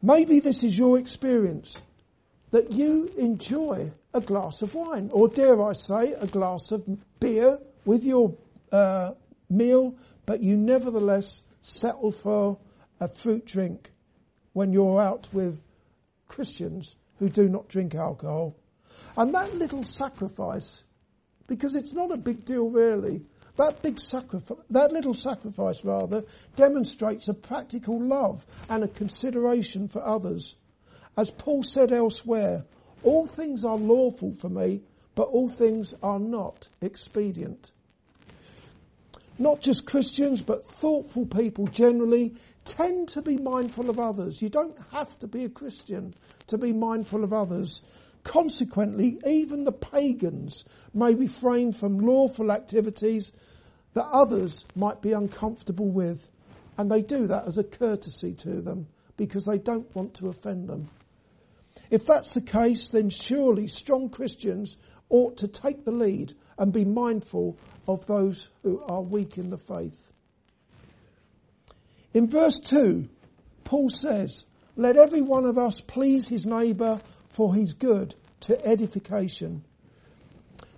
Maybe 0.03 0.41
this 0.41 0.65
is 0.65 0.77
your 0.77 0.99
experience 0.99 1.81
that 2.51 2.73
you 2.73 3.09
enjoy 3.17 3.93
a 4.13 4.21
glass 4.21 4.63
of 4.63 4.75
wine, 4.75 5.11
or 5.13 5.29
dare 5.29 5.63
I 5.63 5.73
say, 5.73 6.15
a 6.15 6.27
glass 6.27 6.73
of 6.73 6.85
beer 7.21 7.59
with 7.85 8.03
your 8.03 8.35
uh, 8.73 9.13
meal, 9.49 9.95
but 10.27 10.43
you 10.43 10.57
nevertheless 10.57 11.43
settle 11.61 12.13
for 12.13 12.59
a 12.99 13.09
fruit 13.09 13.47
drink 13.47 13.91
when 14.53 14.73
you're 14.73 15.01
out 15.01 15.29
with 15.33 15.61
Christians 16.29 16.97
who 17.19 17.29
do 17.29 17.49
not 17.49 17.69
drink 17.69 17.95
alcohol. 17.95 18.57
And 19.17 19.35
that 19.35 19.55
little 19.55 19.85
sacrifice, 19.85 20.83
because 21.47 21.75
it's 21.75 21.93
not 21.93 22.11
a 22.11 22.17
big 22.17 22.45
deal 22.45 22.69
really, 22.69 23.23
that 23.61 23.83
big 23.83 24.01
sacrifice, 24.01 24.59
that 24.71 24.91
little 24.91 25.13
sacrifice 25.13 25.85
rather, 25.85 26.25
demonstrates 26.57 27.29
a 27.29 27.35
practical 27.35 28.03
love 28.03 28.45
and 28.71 28.83
a 28.83 28.89
consideration 28.89 29.87
for 29.87 30.03
others. 30.03 30.57
As 31.17 31.31
Paul 31.31 31.63
said 31.63 31.93
elsewhere, 31.93 32.65
all 33.03 33.27
things 33.27 33.65
are 33.65 33.77
lawful 33.77 34.33
for 34.33 34.49
me, 34.49 34.83
but 35.15 35.29
all 35.29 35.49
things 35.49 35.93
are 36.03 36.19
not 36.19 36.69
expedient. 36.81 37.71
Not 39.39 39.61
just 39.61 39.85
Christians, 39.85 40.41
but 40.41 40.67
thoughtful 40.67 41.27
people 41.27 41.67
generally 41.67 42.35
tend 42.65 43.09
to 43.11 43.23
be 43.23 43.37
mindful 43.37 43.91
of 43.91 44.01
others. 44.01 44.41
You 44.41 44.49
don't 44.49 44.77
have 44.93 45.19
to 45.19 45.27
be 45.27 45.45
a 45.45 45.51
Christian 45.51 46.15
to 46.47 46.57
be 46.57 46.73
mindful 46.73 47.25
of 47.25 47.35
others. 47.35 47.83
Consequently, 48.23 49.19
even 49.27 49.65
the 49.65 49.73
pagans 49.73 50.65
may 50.93 51.15
refrain 51.15 51.73
from 51.73 51.99
lawful 51.99 52.53
activities 52.53 53.33
that 53.95 54.07
others 54.07 54.65
might 54.75 55.03
be 55.03 55.13
uncomfortable 55.13 55.91
with. 55.91 56.29
And 56.79 56.91
they 56.91 57.03
do 57.03 57.27
that 57.27 57.47
as 57.47 57.59
a 57.59 57.65
courtesy 57.65 58.35
to 58.35 58.61
them 58.63 58.87
because 59.17 59.45
they 59.45 59.59
don't 59.59 59.95
want 59.95 60.15
to 60.15 60.29
offend 60.29 60.69
them. 60.69 60.89
If 61.91 62.07
that's 62.07 62.33
the 62.33 62.41
case, 62.41 62.91
then 62.91 63.11
surely 63.11 63.67
strong 63.67 64.09
Christians 64.09 64.77
ought 65.09 65.39
to 65.39 65.49
take 65.49 65.85
the 65.85 65.93
lead 65.93 66.35
and 66.57 66.73
be 66.73 66.85
mindful 66.85 67.59
of 67.87 68.07
those 68.07 68.49
who 68.63 68.81
are 68.83 69.03
weak 69.03 69.39
in 69.39 69.51
the 69.51 69.59
faith. 69.59 70.01
In 72.15 72.29
verse 72.29 72.59
2, 72.59 73.09
Paul 73.65 73.89
says, 73.89 74.45
let 74.77 74.97
every 74.97 75.21
one 75.21 75.45
of 75.45 75.59
us 75.59 75.81
please 75.81 76.29
his 76.29 76.47
neighbour 76.47 77.01
for 77.31 77.55
his 77.55 77.75
good 77.75 78.15
to 78.41 78.67
edification. 78.67 79.65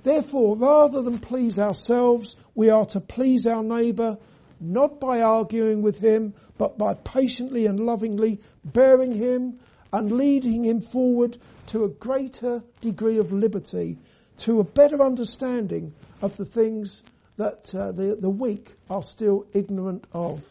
Therefore, 0.03 0.57
rather 0.57 1.01
than 1.03 1.19
please 1.19 1.59
ourselves, 1.59 2.37
we 2.55 2.71
are 2.71 2.85
to 2.87 3.01
please 3.01 3.47
our 3.47 3.63
neighbour, 3.63 4.19
not 4.61 4.99
by 4.99 5.23
arguing 5.23 5.83
with 5.83 5.99
him, 5.99 6.35
but 6.59 6.77
by 6.77 6.95
patiently 6.95 7.67
and 7.67 7.79
lovingly 7.79 8.41
bearing 8.65 9.13
him 9.13 9.61
and 9.93 10.13
leading 10.13 10.65
him 10.65 10.81
forward 10.81 11.37
to 11.67 11.85
a 11.85 11.89
greater 11.89 12.63
degree 12.81 13.19
of 13.19 13.33
liberty, 13.33 13.99
to 14.39 14.59
a 14.59 14.65
better 14.65 15.03
understanding 15.03 15.95
of 16.21 16.37
the 16.37 16.45
things 16.45 17.03
that 17.37 17.75
uh, 17.75 17.93
the, 17.93 18.17
the 18.17 18.31
weak 18.31 18.75
are 18.91 19.03
still 19.03 19.47
ignorant 19.53 20.05
of. 20.13 20.43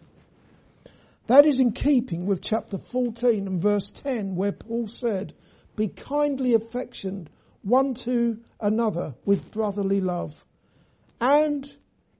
That 1.27 1.45
is 1.45 1.59
in 1.59 1.71
keeping 1.71 2.25
with 2.25 2.41
chapter 2.41 2.77
14 2.77 3.47
and 3.47 3.61
verse 3.61 3.89
10 3.89 4.35
where 4.35 4.51
Paul 4.51 4.87
said, 4.87 5.33
be 5.75 5.87
kindly 5.87 6.53
affectioned 6.53 7.29
one 7.63 7.93
to 7.93 8.39
another 8.59 9.15
with 9.25 9.51
brotherly 9.51 10.01
love. 10.01 10.33
And 11.19 11.65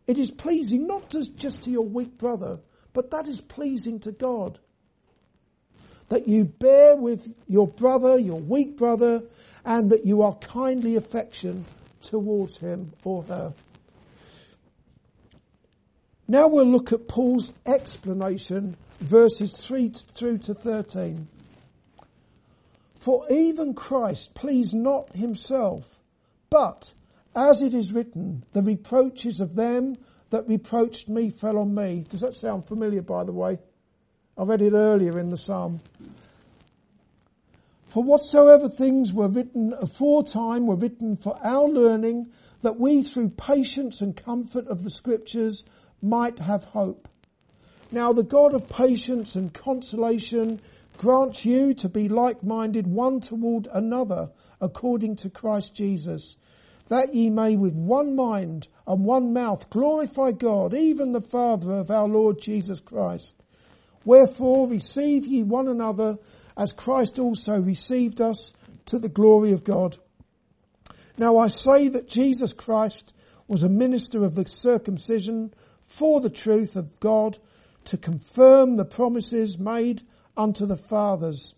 it 0.07 0.17
is 0.17 0.31
pleasing 0.31 0.87
not 0.87 1.09
just 1.09 1.63
to 1.63 1.71
your 1.71 1.85
weak 1.85 2.17
brother, 2.17 2.59
but 2.93 3.11
that 3.11 3.27
is 3.27 3.39
pleasing 3.39 3.99
to 4.01 4.11
God. 4.11 4.59
That 6.09 6.27
you 6.27 6.43
bear 6.43 6.95
with 6.95 7.33
your 7.47 7.67
brother, 7.67 8.19
your 8.19 8.39
weak 8.39 8.77
brother, 8.77 9.23
and 9.63 9.91
that 9.91 10.05
you 10.05 10.23
are 10.23 10.35
kindly 10.35 10.95
affection 10.97 11.65
towards 12.01 12.57
him 12.57 12.91
or 13.03 13.23
her. 13.23 13.53
Now 16.27 16.47
we'll 16.47 16.65
look 16.65 16.93
at 16.93 17.07
Paul's 17.07 17.53
explanation, 17.65 18.75
verses 18.99 19.53
3 19.53 19.89
through 19.89 20.39
to 20.39 20.53
13. 20.53 21.27
For 23.01 23.25
even 23.31 23.73
Christ 23.73 24.35
pleased 24.35 24.75
not 24.75 25.15
himself, 25.15 26.03
but 26.51 26.93
as 27.35 27.63
it 27.63 27.73
is 27.73 27.91
written, 27.91 28.43
the 28.53 28.61
reproaches 28.61 29.41
of 29.41 29.55
them 29.55 29.95
that 30.29 30.47
reproached 30.47 31.09
me 31.09 31.31
fell 31.31 31.57
on 31.57 31.73
me. 31.73 32.05
Does 32.07 32.19
that 32.21 32.35
sound 32.35 32.65
familiar, 32.65 33.01
by 33.01 33.23
the 33.23 33.31
way? 33.31 33.57
I 34.37 34.43
read 34.43 34.61
it 34.61 34.73
earlier 34.73 35.17
in 35.17 35.31
the 35.31 35.37
psalm. 35.37 35.79
For 37.87 38.03
whatsoever 38.03 38.69
things 38.69 39.11
were 39.11 39.29
written 39.29 39.73
aforetime 39.73 40.67
were 40.67 40.75
written 40.75 41.17
for 41.17 41.35
our 41.43 41.67
learning, 41.67 42.31
that 42.61 42.79
we 42.79 43.01
through 43.01 43.29
patience 43.29 44.01
and 44.01 44.15
comfort 44.15 44.67
of 44.67 44.83
the 44.83 44.91
scriptures 44.91 45.63
might 46.03 46.37
have 46.37 46.65
hope. 46.65 47.07
Now 47.91 48.13
the 48.13 48.21
God 48.21 48.53
of 48.53 48.69
patience 48.69 49.35
and 49.35 49.51
consolation 49.51 50.61
grants 51.01 51.43
you 51.43 51.73
to 51.73 51.89
be 51.89 52.07
like-minded 52.07 52.85
one 52.85 53.19
toward 53.19 53.65
another 53.65 54.29
according 54.61 55.15
to 55.15 55.31
Christ 55.31 55.73
Jesus, 55.73 56.37
that 56.89 57.15
ye 57.15 57.31
may 57.31 57.55
with 57.55 57.73
one 57.73 58.15
mind 58.15 58.67
and 58.85 59.03
one 59.03 59.33
mouth 59.33 59.67
glorify 59.71 60.31
God, 60.31 60.75
even 60.75 61.11
the 61.11 61.19
Father 61.19 61.71
of 61.71 61.89
our 61.89 62.07
Lord 62.07 62.39
Jesus 62.39 62.79
Christ. 62.79 63.33
Wherefore 64.05 64.67
receive 64.67 65.25
ye 65.25 65.41
one 65.41 65.67
another 65.67 66.19
as 66.55 66.71
Christ 66.71 67.17
also 67.17 67.59
received 67.59 68.21
us 68.21 68.53
to 68.85 68.99
the 68.99 69.09
glory 69.09 69.53
of 69.53 69.63
God. 69.63 69.97
Now 71.17 71.39
I 71.39 71.47
say 71.47 71.87
that 71.87 72.09
Jesus 72.09 72.53
Christ 72.53 73.11
was 73.47 73.63
a 73.63 73.69
minister 73.69 74.23
of 74.23 74.35
the 74.35 74.45
circumcision 74.45 75.51
for 75.83 76.21
the 76.21 76.29
truth 76.29 76.75
of 76.75 76.99
God 76.99 77.39
to 77.85 77.97
confirm 77.97 78.75
the 78.75 78.85
promises 78.85 79.57
made 79.57 80.03
unto 80.35 80.65
the 80.65 80.77
fathers, 80.77 81.55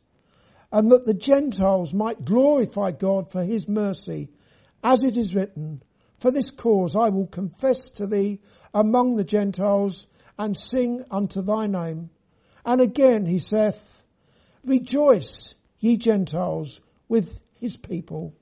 and 0.72 0.92
that 0.92 1.06
the 1.06 1.14
Gentiles 1.14 1.94
might 1.94 2.26
glorify 2.26 2.92
God 2.92 3.32
for 3.32 3.44
his 3.44 3.68
mercy, 3.68 4.30
as 4.84 5.04
it 5.04 5.16
is 5.16 5.36
written, 5.36 5.84
For 6.20 6.32
this 6.32 6.52
cause 6.52 6.96
I 6.96 7.10
will 7.10 7.28
confess 7.28 7.90
to 7.92 8.08
thee 8.08 8.40
among 8.74 9.16
the 9.16 9.24
Gentiles, 9.24 10.08
and 10.38 10.58
sing 10.58 11.06
unto 11.12 11.42
thy 11.42 11.68
name. 11.68 12.10
And 12.66 12.82
again 12.82 13.26
he 13.26 13.40
saith, 13.40 14.06
Rejoice, 14.66 15.56
ye 15.80 15.98
Gentiles, 15.98 16.82
with 17.08 17.40
his 17.60 17.78
people. 17.78 18.34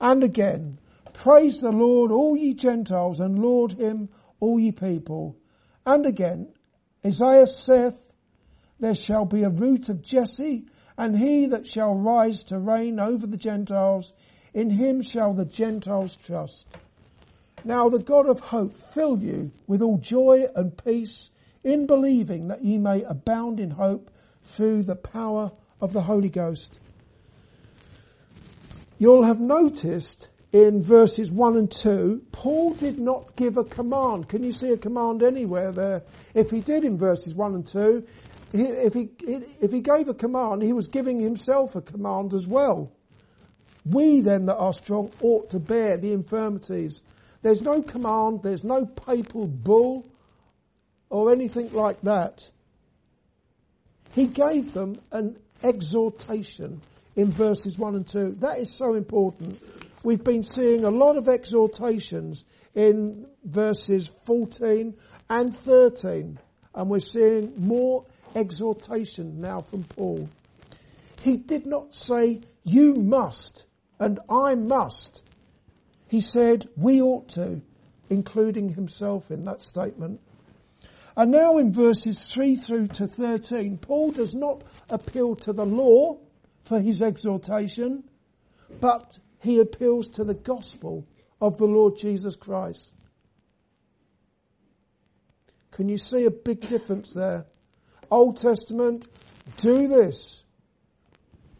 And 0.00 0.24
again, 0.24 0.78
Praise 1.16 1.60
the 1.60 1.72
Lord, 1.72 2.12
all 2.12 2.36
ye 2.36 2.52
Gentiles, 2.52 3.20
and 3.20 3.38
laud 3.38 3.72
him, 3.72 4.10
all 4.38 4.60
ye 4.60 4.70
people. 4.70 5.34
And 5.86 6.04
again, 6.04 6.52
Isaiah 7.04 7.46
saith, 7.46 8.05
there 8.80 8.94
shall 8.94 9.24
be 9.24 9.42
a 9.42 9.48
root 9.48 9.88
of 9.88 10.02
Jesse, 10.02 10.66
and 10.98 11.16
he 11.16 11.46
that 11.46 11.66
shall 11.66 11.94
rise 11.94 12.44
to 12.44 12.58
reign 12.58 13.00
over 13.00 13.26
the 13.26 13.36
Gentiles, 13.36 14.12
in 14.54 14.70
him 14.70 15.02
shall 15.02 15.34
the 15.34 15.44
Gentiles 15.44 16.16
trust. 16.16 16.66
Now 17.64 17.88
the 17.88 17.98
God 17.98 18.28
of 18.28 18.38
hope 18.38 18.76
fill 18.94 19.18
you 19.18 19.50
with 19.66 19.82
all 19.82 19.98
joy 19.98 20.46
and 20.54 20.76
peace 20.84 21.30
in 21.64 21.86
believing 21.86 22.48
that 22.48 22.64
ye 22.64 22.78
may 22.78 23.02
abound 23.02 23.60
in 23.60 23.70
hope 23.70 24.10
through 24.44 24.84
the 24.84 24.94
power 24.94 25.50
of 25.80 25.92
the 25.92 26.02
Holy 26.02 26.28
Ghost. 26.28 26.78
You'll 28.98 29.24
have 29.24 29.40
noticed 29.40 30.28
in 30.52 30.82
verses 30.82 31.30
1 31.30 31.56
and 31.56 31.70
2, 31.70 32.22
Paul 32.32 32.72
did 32.74 32.98
not 32.98 33.36
give 33.36 33.58
a 33.58 33.64
command. 33.64 34.28
Can 34.28 34.42
you 34.42 34.52
see 34.52 34.70
a 34.70 34.78
command 34.78 35.22
anywhere 35.22 35.72
there? 35.72 36.02
If 36.34 36.50
he 36.50 36.60
did 36.60 36.84
in 36.84 36.96
verses 36.96 37.34
1 37.34 37.54
and 37.54 37.66
2, 37.66 38.06
he, 38.35 38.35
if, 38.60 38.94
he, 38.94 39.10
if 39.60 39.72
he 39.72 39.80
gave 39.80 40.08
a 40.08 40.14
command, 40.14 40.62
he 40.62 40.72
was 40.72 40.88
giving 40.88 41.20
himself 41.20 41.76
a 41.76 41.80
command 41.80 42.34
as 42.34 42.46
well. 42.46 42.92
We 43.84 44.20
then 44.20 44.46
that 44.46 44.56
are 44.56 44.72
strong 44.72 45.12
ought 45.20 45.50
to 45.50 45.58
bear 45.58 45.96
the 45.96 46.12
infirmities. 46.12 47.02
There's 47.42 47.62
no 47.62 47.82
command, 47.82 48.42
there's 48.42 48.64
no 48.64 48.84
papal 48.84 49.46
bull 49.46 50.06
or 51.08 51.32
anything 51.32 51.72
like 51.72 52.00
that. 52.02 52.50
He 54.12 54.26
gave 54.26 54.72
them 54.72 54.96
an 55.12 55.36
exhortation 55.62 56.80
in 57.14 57.30
verses 57.30 57.78
1 57.78 57.94
and 57.94 58.06
2. 58.06 58.36
That 58.40 58.58
is 58.58 58.70
so 58.70 58.94
important 58.94 59.60
we've 60.06 60.22
been 60.22 60.44
seeing 60.44 60.84
a 60.84 60.90
lot 60.90 61.16
of 61.16 61.28
exhortations 61.28 62.44
in 62.76 63.26
verses 63.44 64.06
14 64.24 64.94
and 65.28 65.56
13. 65.58 66.38
And 66.74 66.90
we're 66.90 67.00
seeing 67.00 67.54
more 67.66 68.04
exhortation 68.36 69.40
now 69.40 69.60
from 69.60 69.82
Paul. 69.84 70.28
He 71.22 71.36
did 71.36 71.66
not 71.66 71.94
say, 71.94 72.42
you 72.62 72.94
must 72.94 73.64
and 73.98 74.20
I 74.28 74.54
must. 74.54 75.24
He 76.08 76.20
said, 76.20 76.68
we 76.76 77.00
ought 77.00 77.30
to, 77.30 77.62
including 78.10 78.68
himself 78.68 79.30
in 79.30 79.44
that 79.44 79.62
statement. 79.62 80.20
And 81.16 81.32
now 81.32 81.56
in 81.56 81.72
verses 81.72 82.18
3 82.18 82.56
through 82.56 82.88
to 82.88 83.06
13, 83.06 83.78
Paul 83.78 84.10
does 84.10 84.34
not 84.34 84.62
appeal 84.90 85.34
to 85.36 85.52
the 85.52 85.64
law 85.64 86.18
for 86.64 86.78
his 86.78 87.02
exhortation, 87.02 88.04
but 88.80 89.18
he 89.40 89.60
appeals 89.60 90.08
to 90.10 90.24
the 90.24 90.34
gospel 90.34 91.06
of 91.40 91.56
the 91.56 91.64
Lord 91.64 91.96
Jesus 91.96 92.36
Christ. 92.36 92.92
Can 95.70 95.88
you 95.88 95.98
see 95.98 96.24
a 96.24 96.30
big 96.30 96.66
difference 96.66 97.12
there? 97.12 97.46
Old 98.10 98.38
Testament, 98.38 99.06
do 99.56 99.88
this. 99.88 100.42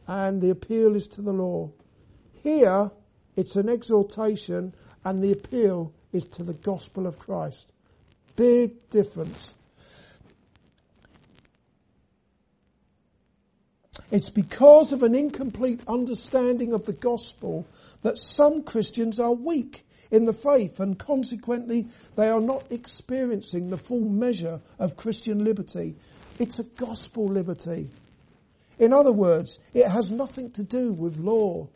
And 0.07 0.41
the 0.41 0.51
appeal 0.51 0.95
is 0.95 1.09
to 1.09 1.23
the 1.23 1.33
law. 1.33 1.71
Here, 2.43 2.91
it's 3.35 3.57
an 3.57 3.69
exhortation 3.69 4.75
and 5.05 5.23
the 5.23 5.33
appeal 5.33 5.93
is 6.13 6.25
to 6.25 6.43
the 6.43 6.53
gospel 6.53 7.07
of 7.07 7.19
Christ. 7.19 7.71
Big 8.35 8.91
difference. 8.91 9.55
It's 14.11 14.29
because 14.29 14.93
of 14.93 15.03
an 15.03 15.15
incomplete 15.15 15.81
understanding 15.89 16.73
of 16.73 16.87
the 16.87 16.93
gospel 16.93 17.67
that 18.03 18.19
some 18.19 18.63
Christians 18.63 19.19
are 19.19 19.33
weak 19.33 19.86
in 20.17 20.25
the 20.25 20.33
faith 20.33 20.81
and 20.81 20.99
consequently 20.99 21.87
they 22.17 22.29
are 22.29 22.41
not 22.41 22.65
experiencing 22.71 23.71
the 23.71 23.79
full 23.79 24.09
measure 24.09 24.61
of 24.79 24.97
Christian 24.97 25.45
liberty. 25.45 25.95
It's 26.39 26.59
a 26.59 26.65
gospel 26.65 27.27
liberty. 27.27 27.91
In 28.79 28.93
other 28.93 29.13
words, 29.13 29.59
it 29.75 29.89
has 29.89 30.11
nothing 30.11 30.51
to 30.53 30.63
do 30.63 30.93
with 30.93 31.19
law. 31.19 31.69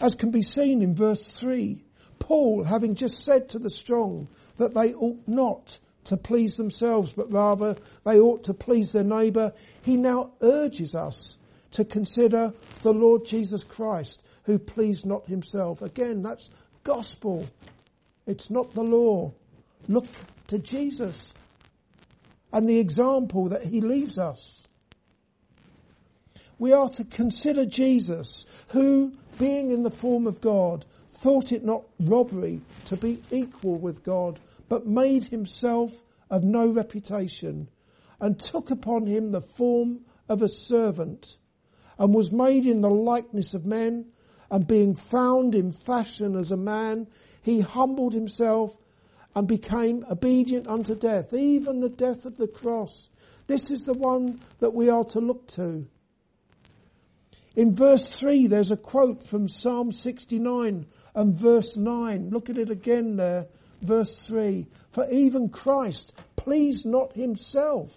As 0.00 0.14
can 0.14 0.30
be 0.30 0.42
seen 0.42 0.82
in 0.82 0.94
verse 0.94 1.24
3, 1.24 1.82
Paul, 2.18 2.64
having 2.64 2.94
just 2.94 3.24
said 3.24 3.50
to 3.50 3.58
the 3.58 3.70
strong 3.70 4.28
that 4.56 4.74
they 4.74 4.94
ought 4.94 5.26
not 5.26 5.78
to 6.04 6.16
please 6.16 6.56
themselves, 6.56 7.12
but 7.12 7.32
rather 7.32 7.76
they 8.04 8.18
ought 8.18 8.44
to 8.44 8.54
please 8.54 8.92
their 8.92 9.04
neighbour. 9.04 9.52
He 9.82 9.96
now 9.96 10.32
urges 10.40 10.94
us 10.94 11.38
to 11.72 11.84
consider 11.84 12.52
the 12.82 12.92
Lord 12.92 13.24
Jesus 13.24 13.64
Christ, 13.64 14.22
who 14.46 14.58
pleased 14.58 15.04
not 15.04 15.26
himself. 15.26 15.82
Again, 15.82 16.22
that's 16.22 16.50
gospel. 16.84 17.46
It's 18.26 18.50
not 18.50 18.72
the 18.74 18.82
law. 18.82 19.32
Look 19.88 20.06
to 20.48 20.58
Jesus. 20.58 21.34
and 22.52 22.68
the 22.68 22.78
example 22.78 23.50
that 23.50 23.62
he 23.62 23.80
leaves 23.80 24.18
us. 24.18 24.66
We 26.58 26.72
are 26.72 26.88
to 26.90 27.04
consider 27.04 27.66
Jesus, 27.66 28.46
who, 28.68 29.12
being 29.38 29.72
in 29.72 29.82
the 29.82 29.90
form 29.90 30.26
of 30.26 30.40
God, 30.40 30.86
thought 31.10 31.52
it 31.52 31.64
not 31.64 31.84
robbery 32.00 32.62
to 32.86 32.96
be 32.96 33.22
equal 33.30 33.76
with 33.76 34.02
God, 34.02 34.40
but 34.70 34.86
made 34.86 35.24
himself 35.24 35.92
of 36.30 36.44
no 36.44 36.66
reputation, 36.68 37.68
and 38.20 38.40
took 38.40 38.70
upon 38.70 39.06
him 39.06 39.32
the 39.32 39.42
form 39.42 40.00
of 40.28 40.40
a 40.40 40.48
servant, 40.48 41.36
and 41.98 42.14
was 42.14 42.32
made 42.32 42.64
in 42.64 42.80
the 42.80 42.88
likeness 42.88 43.52
of 43.52 43.66
men, 43.66 44.06
and 44.50 44.66
being 44.66 44.94
found 44.94 45.54
in 45.54 45.72
fashion 45.72 46.36
as 46.36 46.52
a 46.52 46.56
man, 46.56 47.06
he 47.42 47.60
humbled 47.60 48.12
himself 48.12 48.76
and 49.34 49.46
became 49.46 50.04
obedient 50.10 50.66
unto 50.66 50.94
death, 50.94 51.32
even 51.34 51.80
the 51.80 51.88
death 51.88 52.24
of 52.24 52.36
the 52.36 52.48
cross. 52.48 53.08
This 53.46 53.70
is 53.70 53.84
the 53.84 53.94
one 53.94 54.40
that 54.60 54.74
we 54.74 54.88
are 54.88 55.04
to 55.04 55.20
look 55.20 55.46
to. 55.48 55.86
In 57.54 57.74
verse 57.74 58.06
3, 58.06 58.48
there's 58.48 58.70
a 58.70 58.76
quote 58.76 59.24
from 59.24 59.48
Psalm 59.48 59.92
69 59.92 60.86
and 61.14 61.38
verse 61.38 61.76
9. 61.76 62.30
Look 62.30 62.50
at 62.50 62.58
it 62.58 62.70
again 62.70 63.16
there. 63.16 63.46
Verse 63.80 64.18
3. 64.26 64.66
For 64.90 65.08
even 65.10 65.48
Christ 65.48 66.12
pleased 66.36 66.86
not 66.86 67.14
himself. 67.14 67.94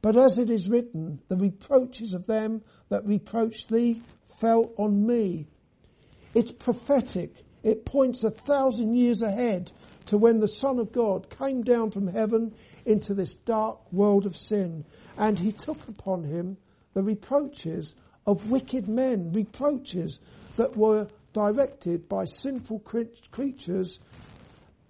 But 0.00 0.16
as 0.16 0.38
it 0.38 0.50
is 0.50 0.68
written, 0.68 1.20
the 1.28 1.36
reproaches 1.36 2.14
of 2.14 2.26
them 2.26 2.62
that 2.90 3.06
reproached 3.06 3.70
thee 3.70 4.02
fell 4.38 4.72
on 4.76 5.06
me. 5.06 5.46
It's 6.34 6.52
prophetic. 6.52 7.34
It 7.62 7.84
points 7.84 8.24
a 8.24 8.30
thousand 8.30 8.94
years 8.94 9.22
ahead 9.22 9.72
to 10.06 10.18
when 10.18 10.40
the 10.40 10.48
Son 10.48 10.78
of 10.78 10.92
God 10.92 11.30
came 11.30 11.62
down 11.62 11.90
from 11.90 12.06
heaven 12.06 12.54
into 12.84 13.14
this 13.14 13.34
dark 13.34 13.92
world 13.92 14.26
of 14.26 14.36
sin 14.36 14.84
and 15.16 15.38
he 15.38 15.52
took 15.52 15.88
upon 15.88 16.24
him 16.24 16.56
the 16.92 17.02
reproaches 17.02 17.94
of 18.26 18.50
wicked 18.50 18.88
men, 18.88 19.32
reproaches 19.32 20.20
that 20.56 20.76
were 20.76 21.08
directed 21.32 22.08
by 22.08 22.24
sinful 22.24 22.80
creatures 23.30 24.00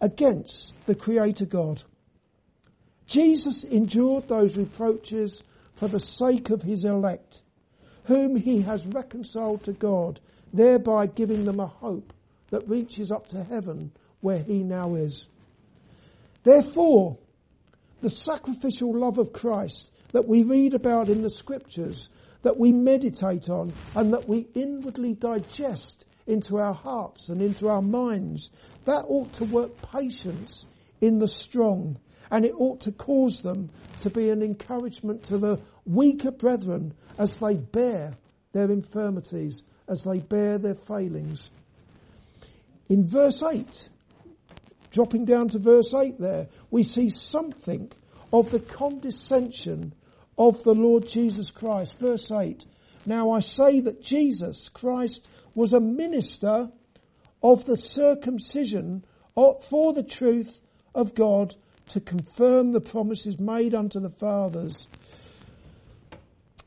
against 0.00 0.74
the 0.86 0.94
Creator 0.94 1.46
God. 1.46 1.82
Jesus 3.06 3.64
endured 3.64 4.28
those 4.28 4.56
reproaches 4.56 5.42
for 5.76 5.88
the 5.88 6.00
sake 6.00 6.50
of 6.50 6.62
his 6.62 6.84
elect, 6.84 7.42
whom 8.04 8.36
he 8.36 8.60
has 8.62 8.86
reconciled 8.86 9.64
to 9.64 9.72
God, 9.72 10.20
thereby 10.52 11.06
giving 11.06 11.44
them 11.44 11.60
a 11.60 11.66
hope 11.66 12.12
that 12.50 12.68
reaches 12.68 13.10
up 13.10 13.28
to 13.28 13.42
heaven 13.42 13.90
where 14.20 14.38
he 14.38 14.62
now 14.62 14.94
is. 14.94 15.28
Therefore, 16.42 17.18
the 18.00 18.10
sacrificial 18.10 18.96
love 18.96 19.18
of 19.18 19.32
Christ 19.32 19.90
that 20.12 20.28
we 20.28 20.42
read 20.42 20.74
about 20.74 21.08
in 21.08 21.22
the 21.22 21.30
scriptures 21.30 22.08
that 22.42 22.58
we 22.58 22.72
meditate 22.72 23.48
on 23.48 23.74
and 23.94 24.12
that 24.12 24.28
we 24.28 24.46
inwardly 24.54 25.14
digest 25.14 26.04
into 26.26 26.58
our 26.58 26.74
hearts 26.74 27.30
and 27.30 27.42
into 27.42 27.68
our 27.68 27.82
minds, 27.82 28.50
that 28.84 29.06
ought 29.08 29.34
to 29.34 29.44
work 29.44 29.70
patience 29.92 30.66
in 31.00 31.18
the 31.18 31.28
strong 31.28 31.98
and 32.30 32.44
it 32.44 32.54
ought 32.56 32.82
to 32.82 32.92
cause 32.92 33.40
them 33.40 33.70
to 34.00 34.10
be 34.10 34.30
an 34.30 34.42
encouragement 34.42 35.24
to 35.24 35.38
the 35.38 35.60
weaker 35.86 36.30
brethren 36.30 36.94
as 37.18 37.36
they 37.36 37.54
bear 37.54 38.14
their 38.52 38.70
infirmities, 38.70 39.62
as 39.88 40.02
they 40.02 40.18
bear 40.18 40.58
their 40.58 40.74
failings. 40.74 41.50
In 42.88 43.06
verse 43.06 43.42
8, 43.42 43.88
dropping 44.90 45.24
down 45.24 45.48
to 45.48 45.58
verse 45.58 45.92
8 45.94 46.18
there, 46.18 46.48
we 46.70 46.82
see 46.82 47.08
something 47.08 47.90
of 48.32 48.50
the 48.50 48.60
condescension 48.60 49.94
of 50.36 50.62
the 50.64 50.74
Lord 50.74 51.06
Jesus 51.06 51.50
Christ. 51.50 51.98
Verse 51.98 52.30
8. 52.30 52.64
Now 53.06 53.32
I 53.32 53.40
say 53.40 53.80
that 53.80 54.02
Jesus 54.02 54.68
Christ 54.68 55.26
was 55.54 55.72
a 55.72 55.80
minister 55.80 56.70
of 57.42 57.64
the 57.64 57.76
circumcision 57.76 59.04
for 59.34 59.92
the 59.92 60.02
truth 60.02 60.60
of 60.94 61.14
God 61.14 61.54
to 61.88 62.00
confirm 62.00 62.72
the 62.72 62.80
promises 62.80 63.38
made 63.38 63.74
unto 63.74 64.00
the 64.00 64.10
fathers. 64.10 64.86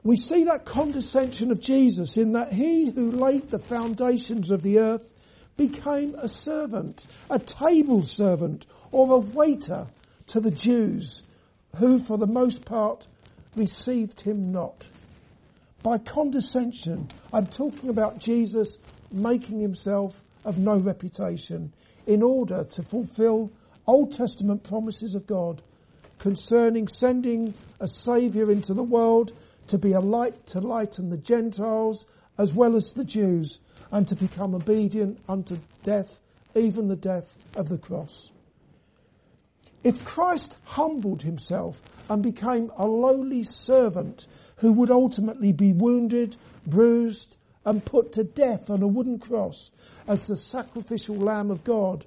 We 0.03 0.15
see 0.15 0.45
that 0.45 0.65
condescension 0.65 1.51
of 1.51 1.59
Jesus 1.59 2.17
in 2.17 2.33
that 2.33 2.53
he 2.53 2.89
who 2.89 3.11
laid 3.11 3.49
the 3.49 3.59
foundations 3.59 4.51
of 4.51 4.61
the 4.61 4.79
earth 4.79 5.11
became 5.57 6.15
a 6.15 6.27
servant, 6.27 7.05
a 7.29 7.39
table 7.39 8.03
servant 8.03 8.65
or 8.91 9.15
a 9.15 9.19
waiter 9.19 9.87
to 10.27 10.39
the 10.39 10.51
Jews 10.51 11.23
who 11.77 11.99
for 11.99 12.17
the 12.17 12.27
most 12.27 12.63
part 12.63 13.05
received 13.55 14.21
him 14.21 14.51
not. 14.51 14.87
By 15.83 15.97
condescension, 15.97 17.09
I'm 17.33 17.47
talking 17.47 17.89
about 17.89 18.19
Jesus 18.19 18.77
making 19.11 19.59
himself 19.59 20.21
of 20.45 20.57
no 20.57 20.77
reputation 20.77 21.73
in 22.05 22.23
order 22.23 22.63
to 22.63 22.83
fulfill 22.83 23.51
Old 23.87 24.11
Testament 24.11 24.63
promises 24.63 25.15
of 25.15 25.25
God 25.25 25.61
concerning 26.19 26.89
sending 26.89 27.53
a 27.79 27.87
Saviour 27.87 28.51
into 28.51 28.73
the 28.73 28.83
world 28.83 29.31
to 29.67 29.77
be 29.77 29.93
a 29.93 30.01
light 30.01 30.47
to 30.47 30.59
lighten 30.59 31.09
the 31.09 31.17
Gentiles 31.17 32.05
as 32.37 32.53
well 32.53 32.75
as 32.75 32.91
the 32.91 33.05
Jews 33.05 33.59
and 33.91 34.07
to 34.09 34.15
become 34.15 34.53
obedient 34.53 35.19
unto 35.29 35.57
death, 35.83 36.19
even 36.53 36.87
the 36.87 36.95
death 36.95 37.33
of 37.55 37.69
the 37.69 37.77
cross. 37.77 38.31
If 39.83 40.03
Christ 40.03 40.55
humbled 40.65 41.21
himself 41.21 41.79
and 42.09 42.21
became 42.21 42.71
a 42.75 42.85
lowly 42.85 43.43
servant 43.43 44.27
who 44.57 44.73
would 44.73 44.91
ultimately 44.91 45.53
be 45.53 45.71
wounded, 45.71 46.35
bruised, 46.65 47.37
and 47.63 47.85
put 47.85 48.13
to 48.13 48.23
death 48.23 48.69
on 48.69 48.81
a 48.81 48.87
wooden 48.87 49.19
cross 49.19 49.71
as 50.07 50.25
the 50.25 50.35
sacrificial 50.35 51.15
Lamb 51.15 51.51
of 51.51 51.63
God, 51.63 52.05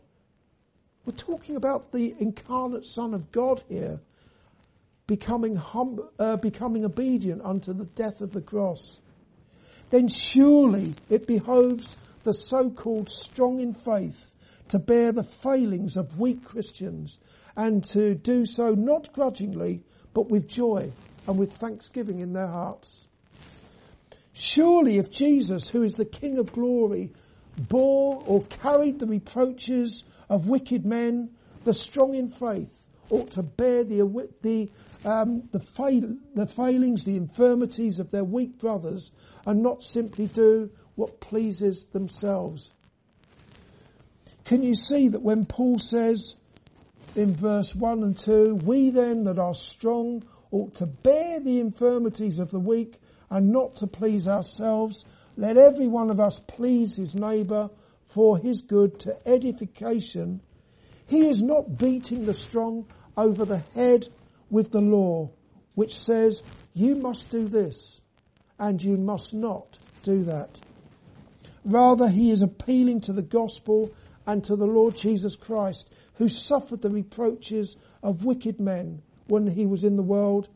we're 1.04 1.14
talking 1.16 1.56
about 1.56 1.92
the 1.92 2.14
incarnate 2.18 2.84
Son 2.84 3.14
of 3.14 3.32
God 3.32 3.62
here 3.68 4.00
becoming 5.06 5.56
hum, 5.56 5.98
uh, 6.18 6.36
becoming 6.36 6.84
obedient 6.84 7.42
unto 7.42 7.72
the 7.72 7.84
death 7.84 8.20
of 8.20 8.32
the 8.32 8.40
cross. 8.40 8.98
Then 9.90 10.08
surely 10.08 10.94
it 11.08 11.26
behoves 11.26 11.90
the 12.22 12.32
so-called 12.32 13.08
strong 13.08 13.60
in 13.60 13.74
faith 13.74 14.32
to 14.68 14.78
bear 14.78 15.10
the 15.10 15.24
failings 15.24 15.96
of 15.96 16.18
weak 16.20 16.44
Christians 16.44 17.18
and 17.56 17.82
to 17.84 18.14
do 18.14 18.44
so 18.44 18.74
not 18.74 19.12
grudgingly, 19.12 19.82
but 20.14 20.28
with 20.28 20.46
joy 20.46 20.92
and 21.26 21.38
with 21.38 21.54
thanksgiving 21.54 22.20
in 22.20 22.32
their 22.32 22.46
hearts. 22.46 23.06
Surely 24.32 24.98
if 24.98 25.10
Jesus, 25.10 25.68
who 25.68 25.82
is 25.82 25.94
the 25.94 26.04
King 26.04 26.38
of 26.38 26.52
glory, 26.52 27.12
bore 27.56 28.22
or 28.26 28.44
carried 28.44 29.00
the 29.00 29.06
reproaches 29.06 30.04
of 30.30 30.48
wicked 30.48 30.86
men, 30.86 31.30
the 31.64 31.74
strong 31.74 32.14
in 32.14 32.28
faith 32.28 32.72
ought 33.10 33.32
to 33.32 33.42
bear 33.42 33.84
the, 33.84 34.28
the, 34.40 34.70
um, 35.04 35.42
the, 35.50 35.60
fail, 35.60 36.16
the 36.34 36.46
failings, 36.46 37.04
the 37.04 37.16
infirmities 37.16 37.98
of 37.98 38.10
their 38.10 38.24
weak 38.24 38.58
brothers 38.58 39.10
and 39.44 39.62
not 39.62 39.82
simply 39.82 40.26
do 40.26 40.70
what 40.94 41.20
pleases 41.20 41.86
themselves. 41.86 42.72
Can 44.44 44.62
you 44.62 44.74
see 44.74 45.08
that 45.08 45.22
when 45.22 45.44
Paul 45.44 45.78
says, 45.78 46.36
in 47.16 47.34
verse 47.34 47.74
1 47.74 48.02
and 48.04 48.16
2, 48.16 48.60
we 48.64 48.90
then 48.90 49.24
that 49.24 49.38
are 49.38 49.54
strong 49.54 50.22
ought 50.52 50.76
to 50.76 50.86
bear 50.86 51.40
the 51.40 51.58
infirmities 51.60 52.38
of 52.38 52.50
the 52.50 52.58
weak 52.58 52.94
and 53.30 53.50
not 53.50 53.76
to 53.76 53.86
please 53.86 54.28
ourselves. 54.28 55.04
Let 55.36 55.56
every 55.56 55.88
one 55.88 56.10
of 56.10 56.20
us 56.20 56.40
please 56.40 56.96
his 56.96 57.14
neighbour 57.14 57.70
for 58.10 58.38
his 58.38 58.62
good 58.62 58.98
to 59.00 59.16
edification. 59.26 60.40
He 61.06 61.28
is 61.28 61.42
not 61.42 61.78
beating 61.78 62.26
the 62.26 62.34
strong 62.34 62.86
over 63.16 63.44
the 63.44 63.62
head 63.74 64.08
with 64.50 64.70
the 64.70 64.80
law, 64.80 65.30
which 65.74 65.98
says 65.98 66.42
you 66.74 66.96
must 66.96 67.30
do 67.30 67.46
this 67.46 68.00
and 68.58 68.82
you 68.82 68.96
must 68.96 69.32
not 69.32 69.78
do 70.02 70.24
that. 70.24 70.58
Rather, 71.64 72.08
he 72.08 72.30
is 72.30 72.42
appealing 72.42 73.02
to 73.02 73.12
the 73.12 73.22
gospel 73.22 73.90
and 74.26 74.44
to 74.44 74.56
the 74.56 74.66
Lord 74.66 74.96
Jesus 74.96 75.36
Christ 75.36 75.92
who 76.14 76.28
suffered 76.28 76.82
the 76.82 76.90
reproaches 76.90 77.76
of 78.02 78.24
wicked 78.24 78.60
men 78.60 79.02
when 79.26 79.46
he 79.46 79.66
was 79.66 79.84
in 79.84 79.96
the 79.96 80.02
world 80.02 80.48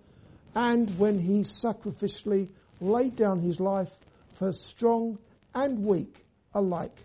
and 0.54 0.90
when 0.98 1.18
he 1.18 1.40
sacrificially 1.40 2.48
laid 2.80 3.16
down 3.16 3.40
his 3.40 3.60
life 3.60 3.90
for 4.34 4.52
strong 4.52 5.18
and 5.54 5.84
weak 5.84 6.24
alike. 6.54 6.96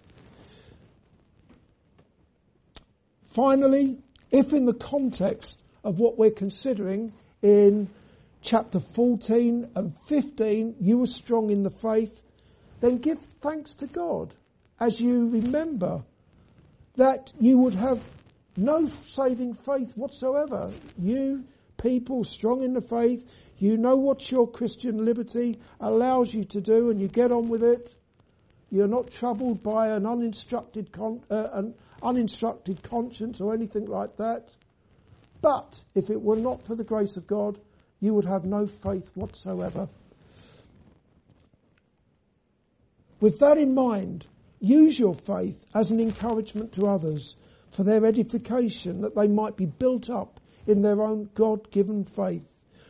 Finally, 3.40 3.98
if 4.32 4.52
in 4.52 4.66
the 4.66 4.74
context 4.74 5.64
of 5.86 5.98
what 5.98 6.18
we're 6.20 6.30
considering 6.30 7.14
in 7.42 7.90
chapter 8.42 8.82
14 8.82 9.70
and 9.76 9.98
15 10.10 10.76
you 10.82 10.98
were 10.98 11.06
strong 11.06 11.50
in 11.50 11.64
the 11.64 11.70
faith, 11.70 12.22
then 12.82 12.98
give 12.98 13.18
thanks 13.40 13.76
to 13.76 13.88
God 13.88 14.34
as 14.78 15.00
you 15.00 15.30
remember 15.30 16.04
that 16.98 17.32
you 17.40 17.58
would 17.60 17.76
have 17.76 18.02
no 18.58 18.90
saving 19.04 19.54
faith 19.54 19.96
whatsoever. 19.96 20.70
You 20.98 21.46
people 21.82 22.26
strong 22.26 22.62
in 22.62 22.74
the 22.74 22.82
faith, 22.82 23.26
you 23.58 23.78
know 23.78 23.96
what 23.96 24.30
your 24.30 24.52
Christian 24.52 25.06
liberty 25.06 25.58
allows 25.80 26.34
you 26.34 26.44
to 26.44 26.60
do 26.60 26.90
and 26.90 27.00
you 27.00 27.08
get 27.08 27.32
on 27.32 27.48
with 27.48 27.64
it. 27.64 27.96
You're 28.72 28.88
not 28.88 29.12
troubled 29.12 29.64
by 29.64 29.90
an 29.90 30.06
uninstructed, 30.06 30.92
con- 30.92 31.24
uh, 31.30 31.48
an 31.54 31.74
uninstructed 32.04 32.84
conscience 32.84 33.42
or 33.42 33.54
anything 33.54 33.86
like 33.86 34.18
that. 34.18 34.50
But 35.42 35.82
if 35.96 36.10
it 36.10 36.22
were 36.22 36.36
not 36.36 36.62
for 36.64 36.76
the 36.76 36.84
grace 36.84 37.18
of 37.18 37.26
God, 37.26 37.60
you 38.00 38.14
would 38.14 38.26
have 38.26 38.46
no 38.46 38.68
faith 38.68 39.10
whatsoever. 39.16 39.88
With 43.20 43.40
that 43.40 43.58
in 43.58 43.74
mind, 43.74 44.28
use 44.60 44.98
your 44.98 45.14
faith 45.14 45.66
as 45.74 45.92
an 45.92 46.00
encouragement 46.00 46.74
to 46.74 46.88
others 46.88 47.36
for 47.72 47.84
their 47.84 48.06
edification 48.06 49.02
that 49.02 49.16
they 49.16 49.28
might 49.28 49.58
be 49.58 49.66
built 49.66 50.10
up 50.10 50.40
in 50.68 50.82
their 50.82 51.02
own 51.02 51.30
God-given 51.34 52.06
faith 52.06 52.48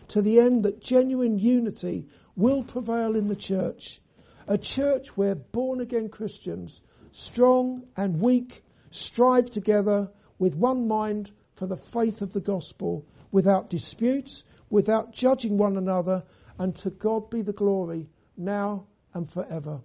to 0.09 0.21
the 0.21 0.39
end 0.39 0.63
that 0.63 0.81
genuine 0.81 1.39
unity 1.39 2.07
will 2.35 2.63
prevail 2.63 3.15
in 3.15 3.27
the 3.27 3.35
church. 3.35 4.01
A 4.49 4.57
church 4.57 5.15
where 5.15 5.35
born 5.35 5.79
again 5.79 6.09
Christians, 6.09 6.81
strong 7.11 7.83
and 7.95 8.19
weak, 8.19 8.63
strive 8.89 9.47
together 9.51 10.11
with 10.39 10.55
one 10.55 10.87
mind 10.87 11.29
for 11.53 11.67
the 11.67 11.77
faith 11.77 12.23
of 12.23 12.33
the 12.33 12.41
gospel 12.41 13.05
without 13.31 13.69
disputes, 13.69 14.43
without 14.71 15.13
judging 15.13 15.59
one 15.59 15.77
another, 15.77 16.23
and 16.57 16.75
to 16.77 16.89
God 16.89 17.29
be 17.29 17.43
the 17.43 17.53
glory 17.53 18.09
now 18.35 18.87
and 19.13 19.29
forever. 19.29 19.81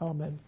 Amen. 0.00 0.40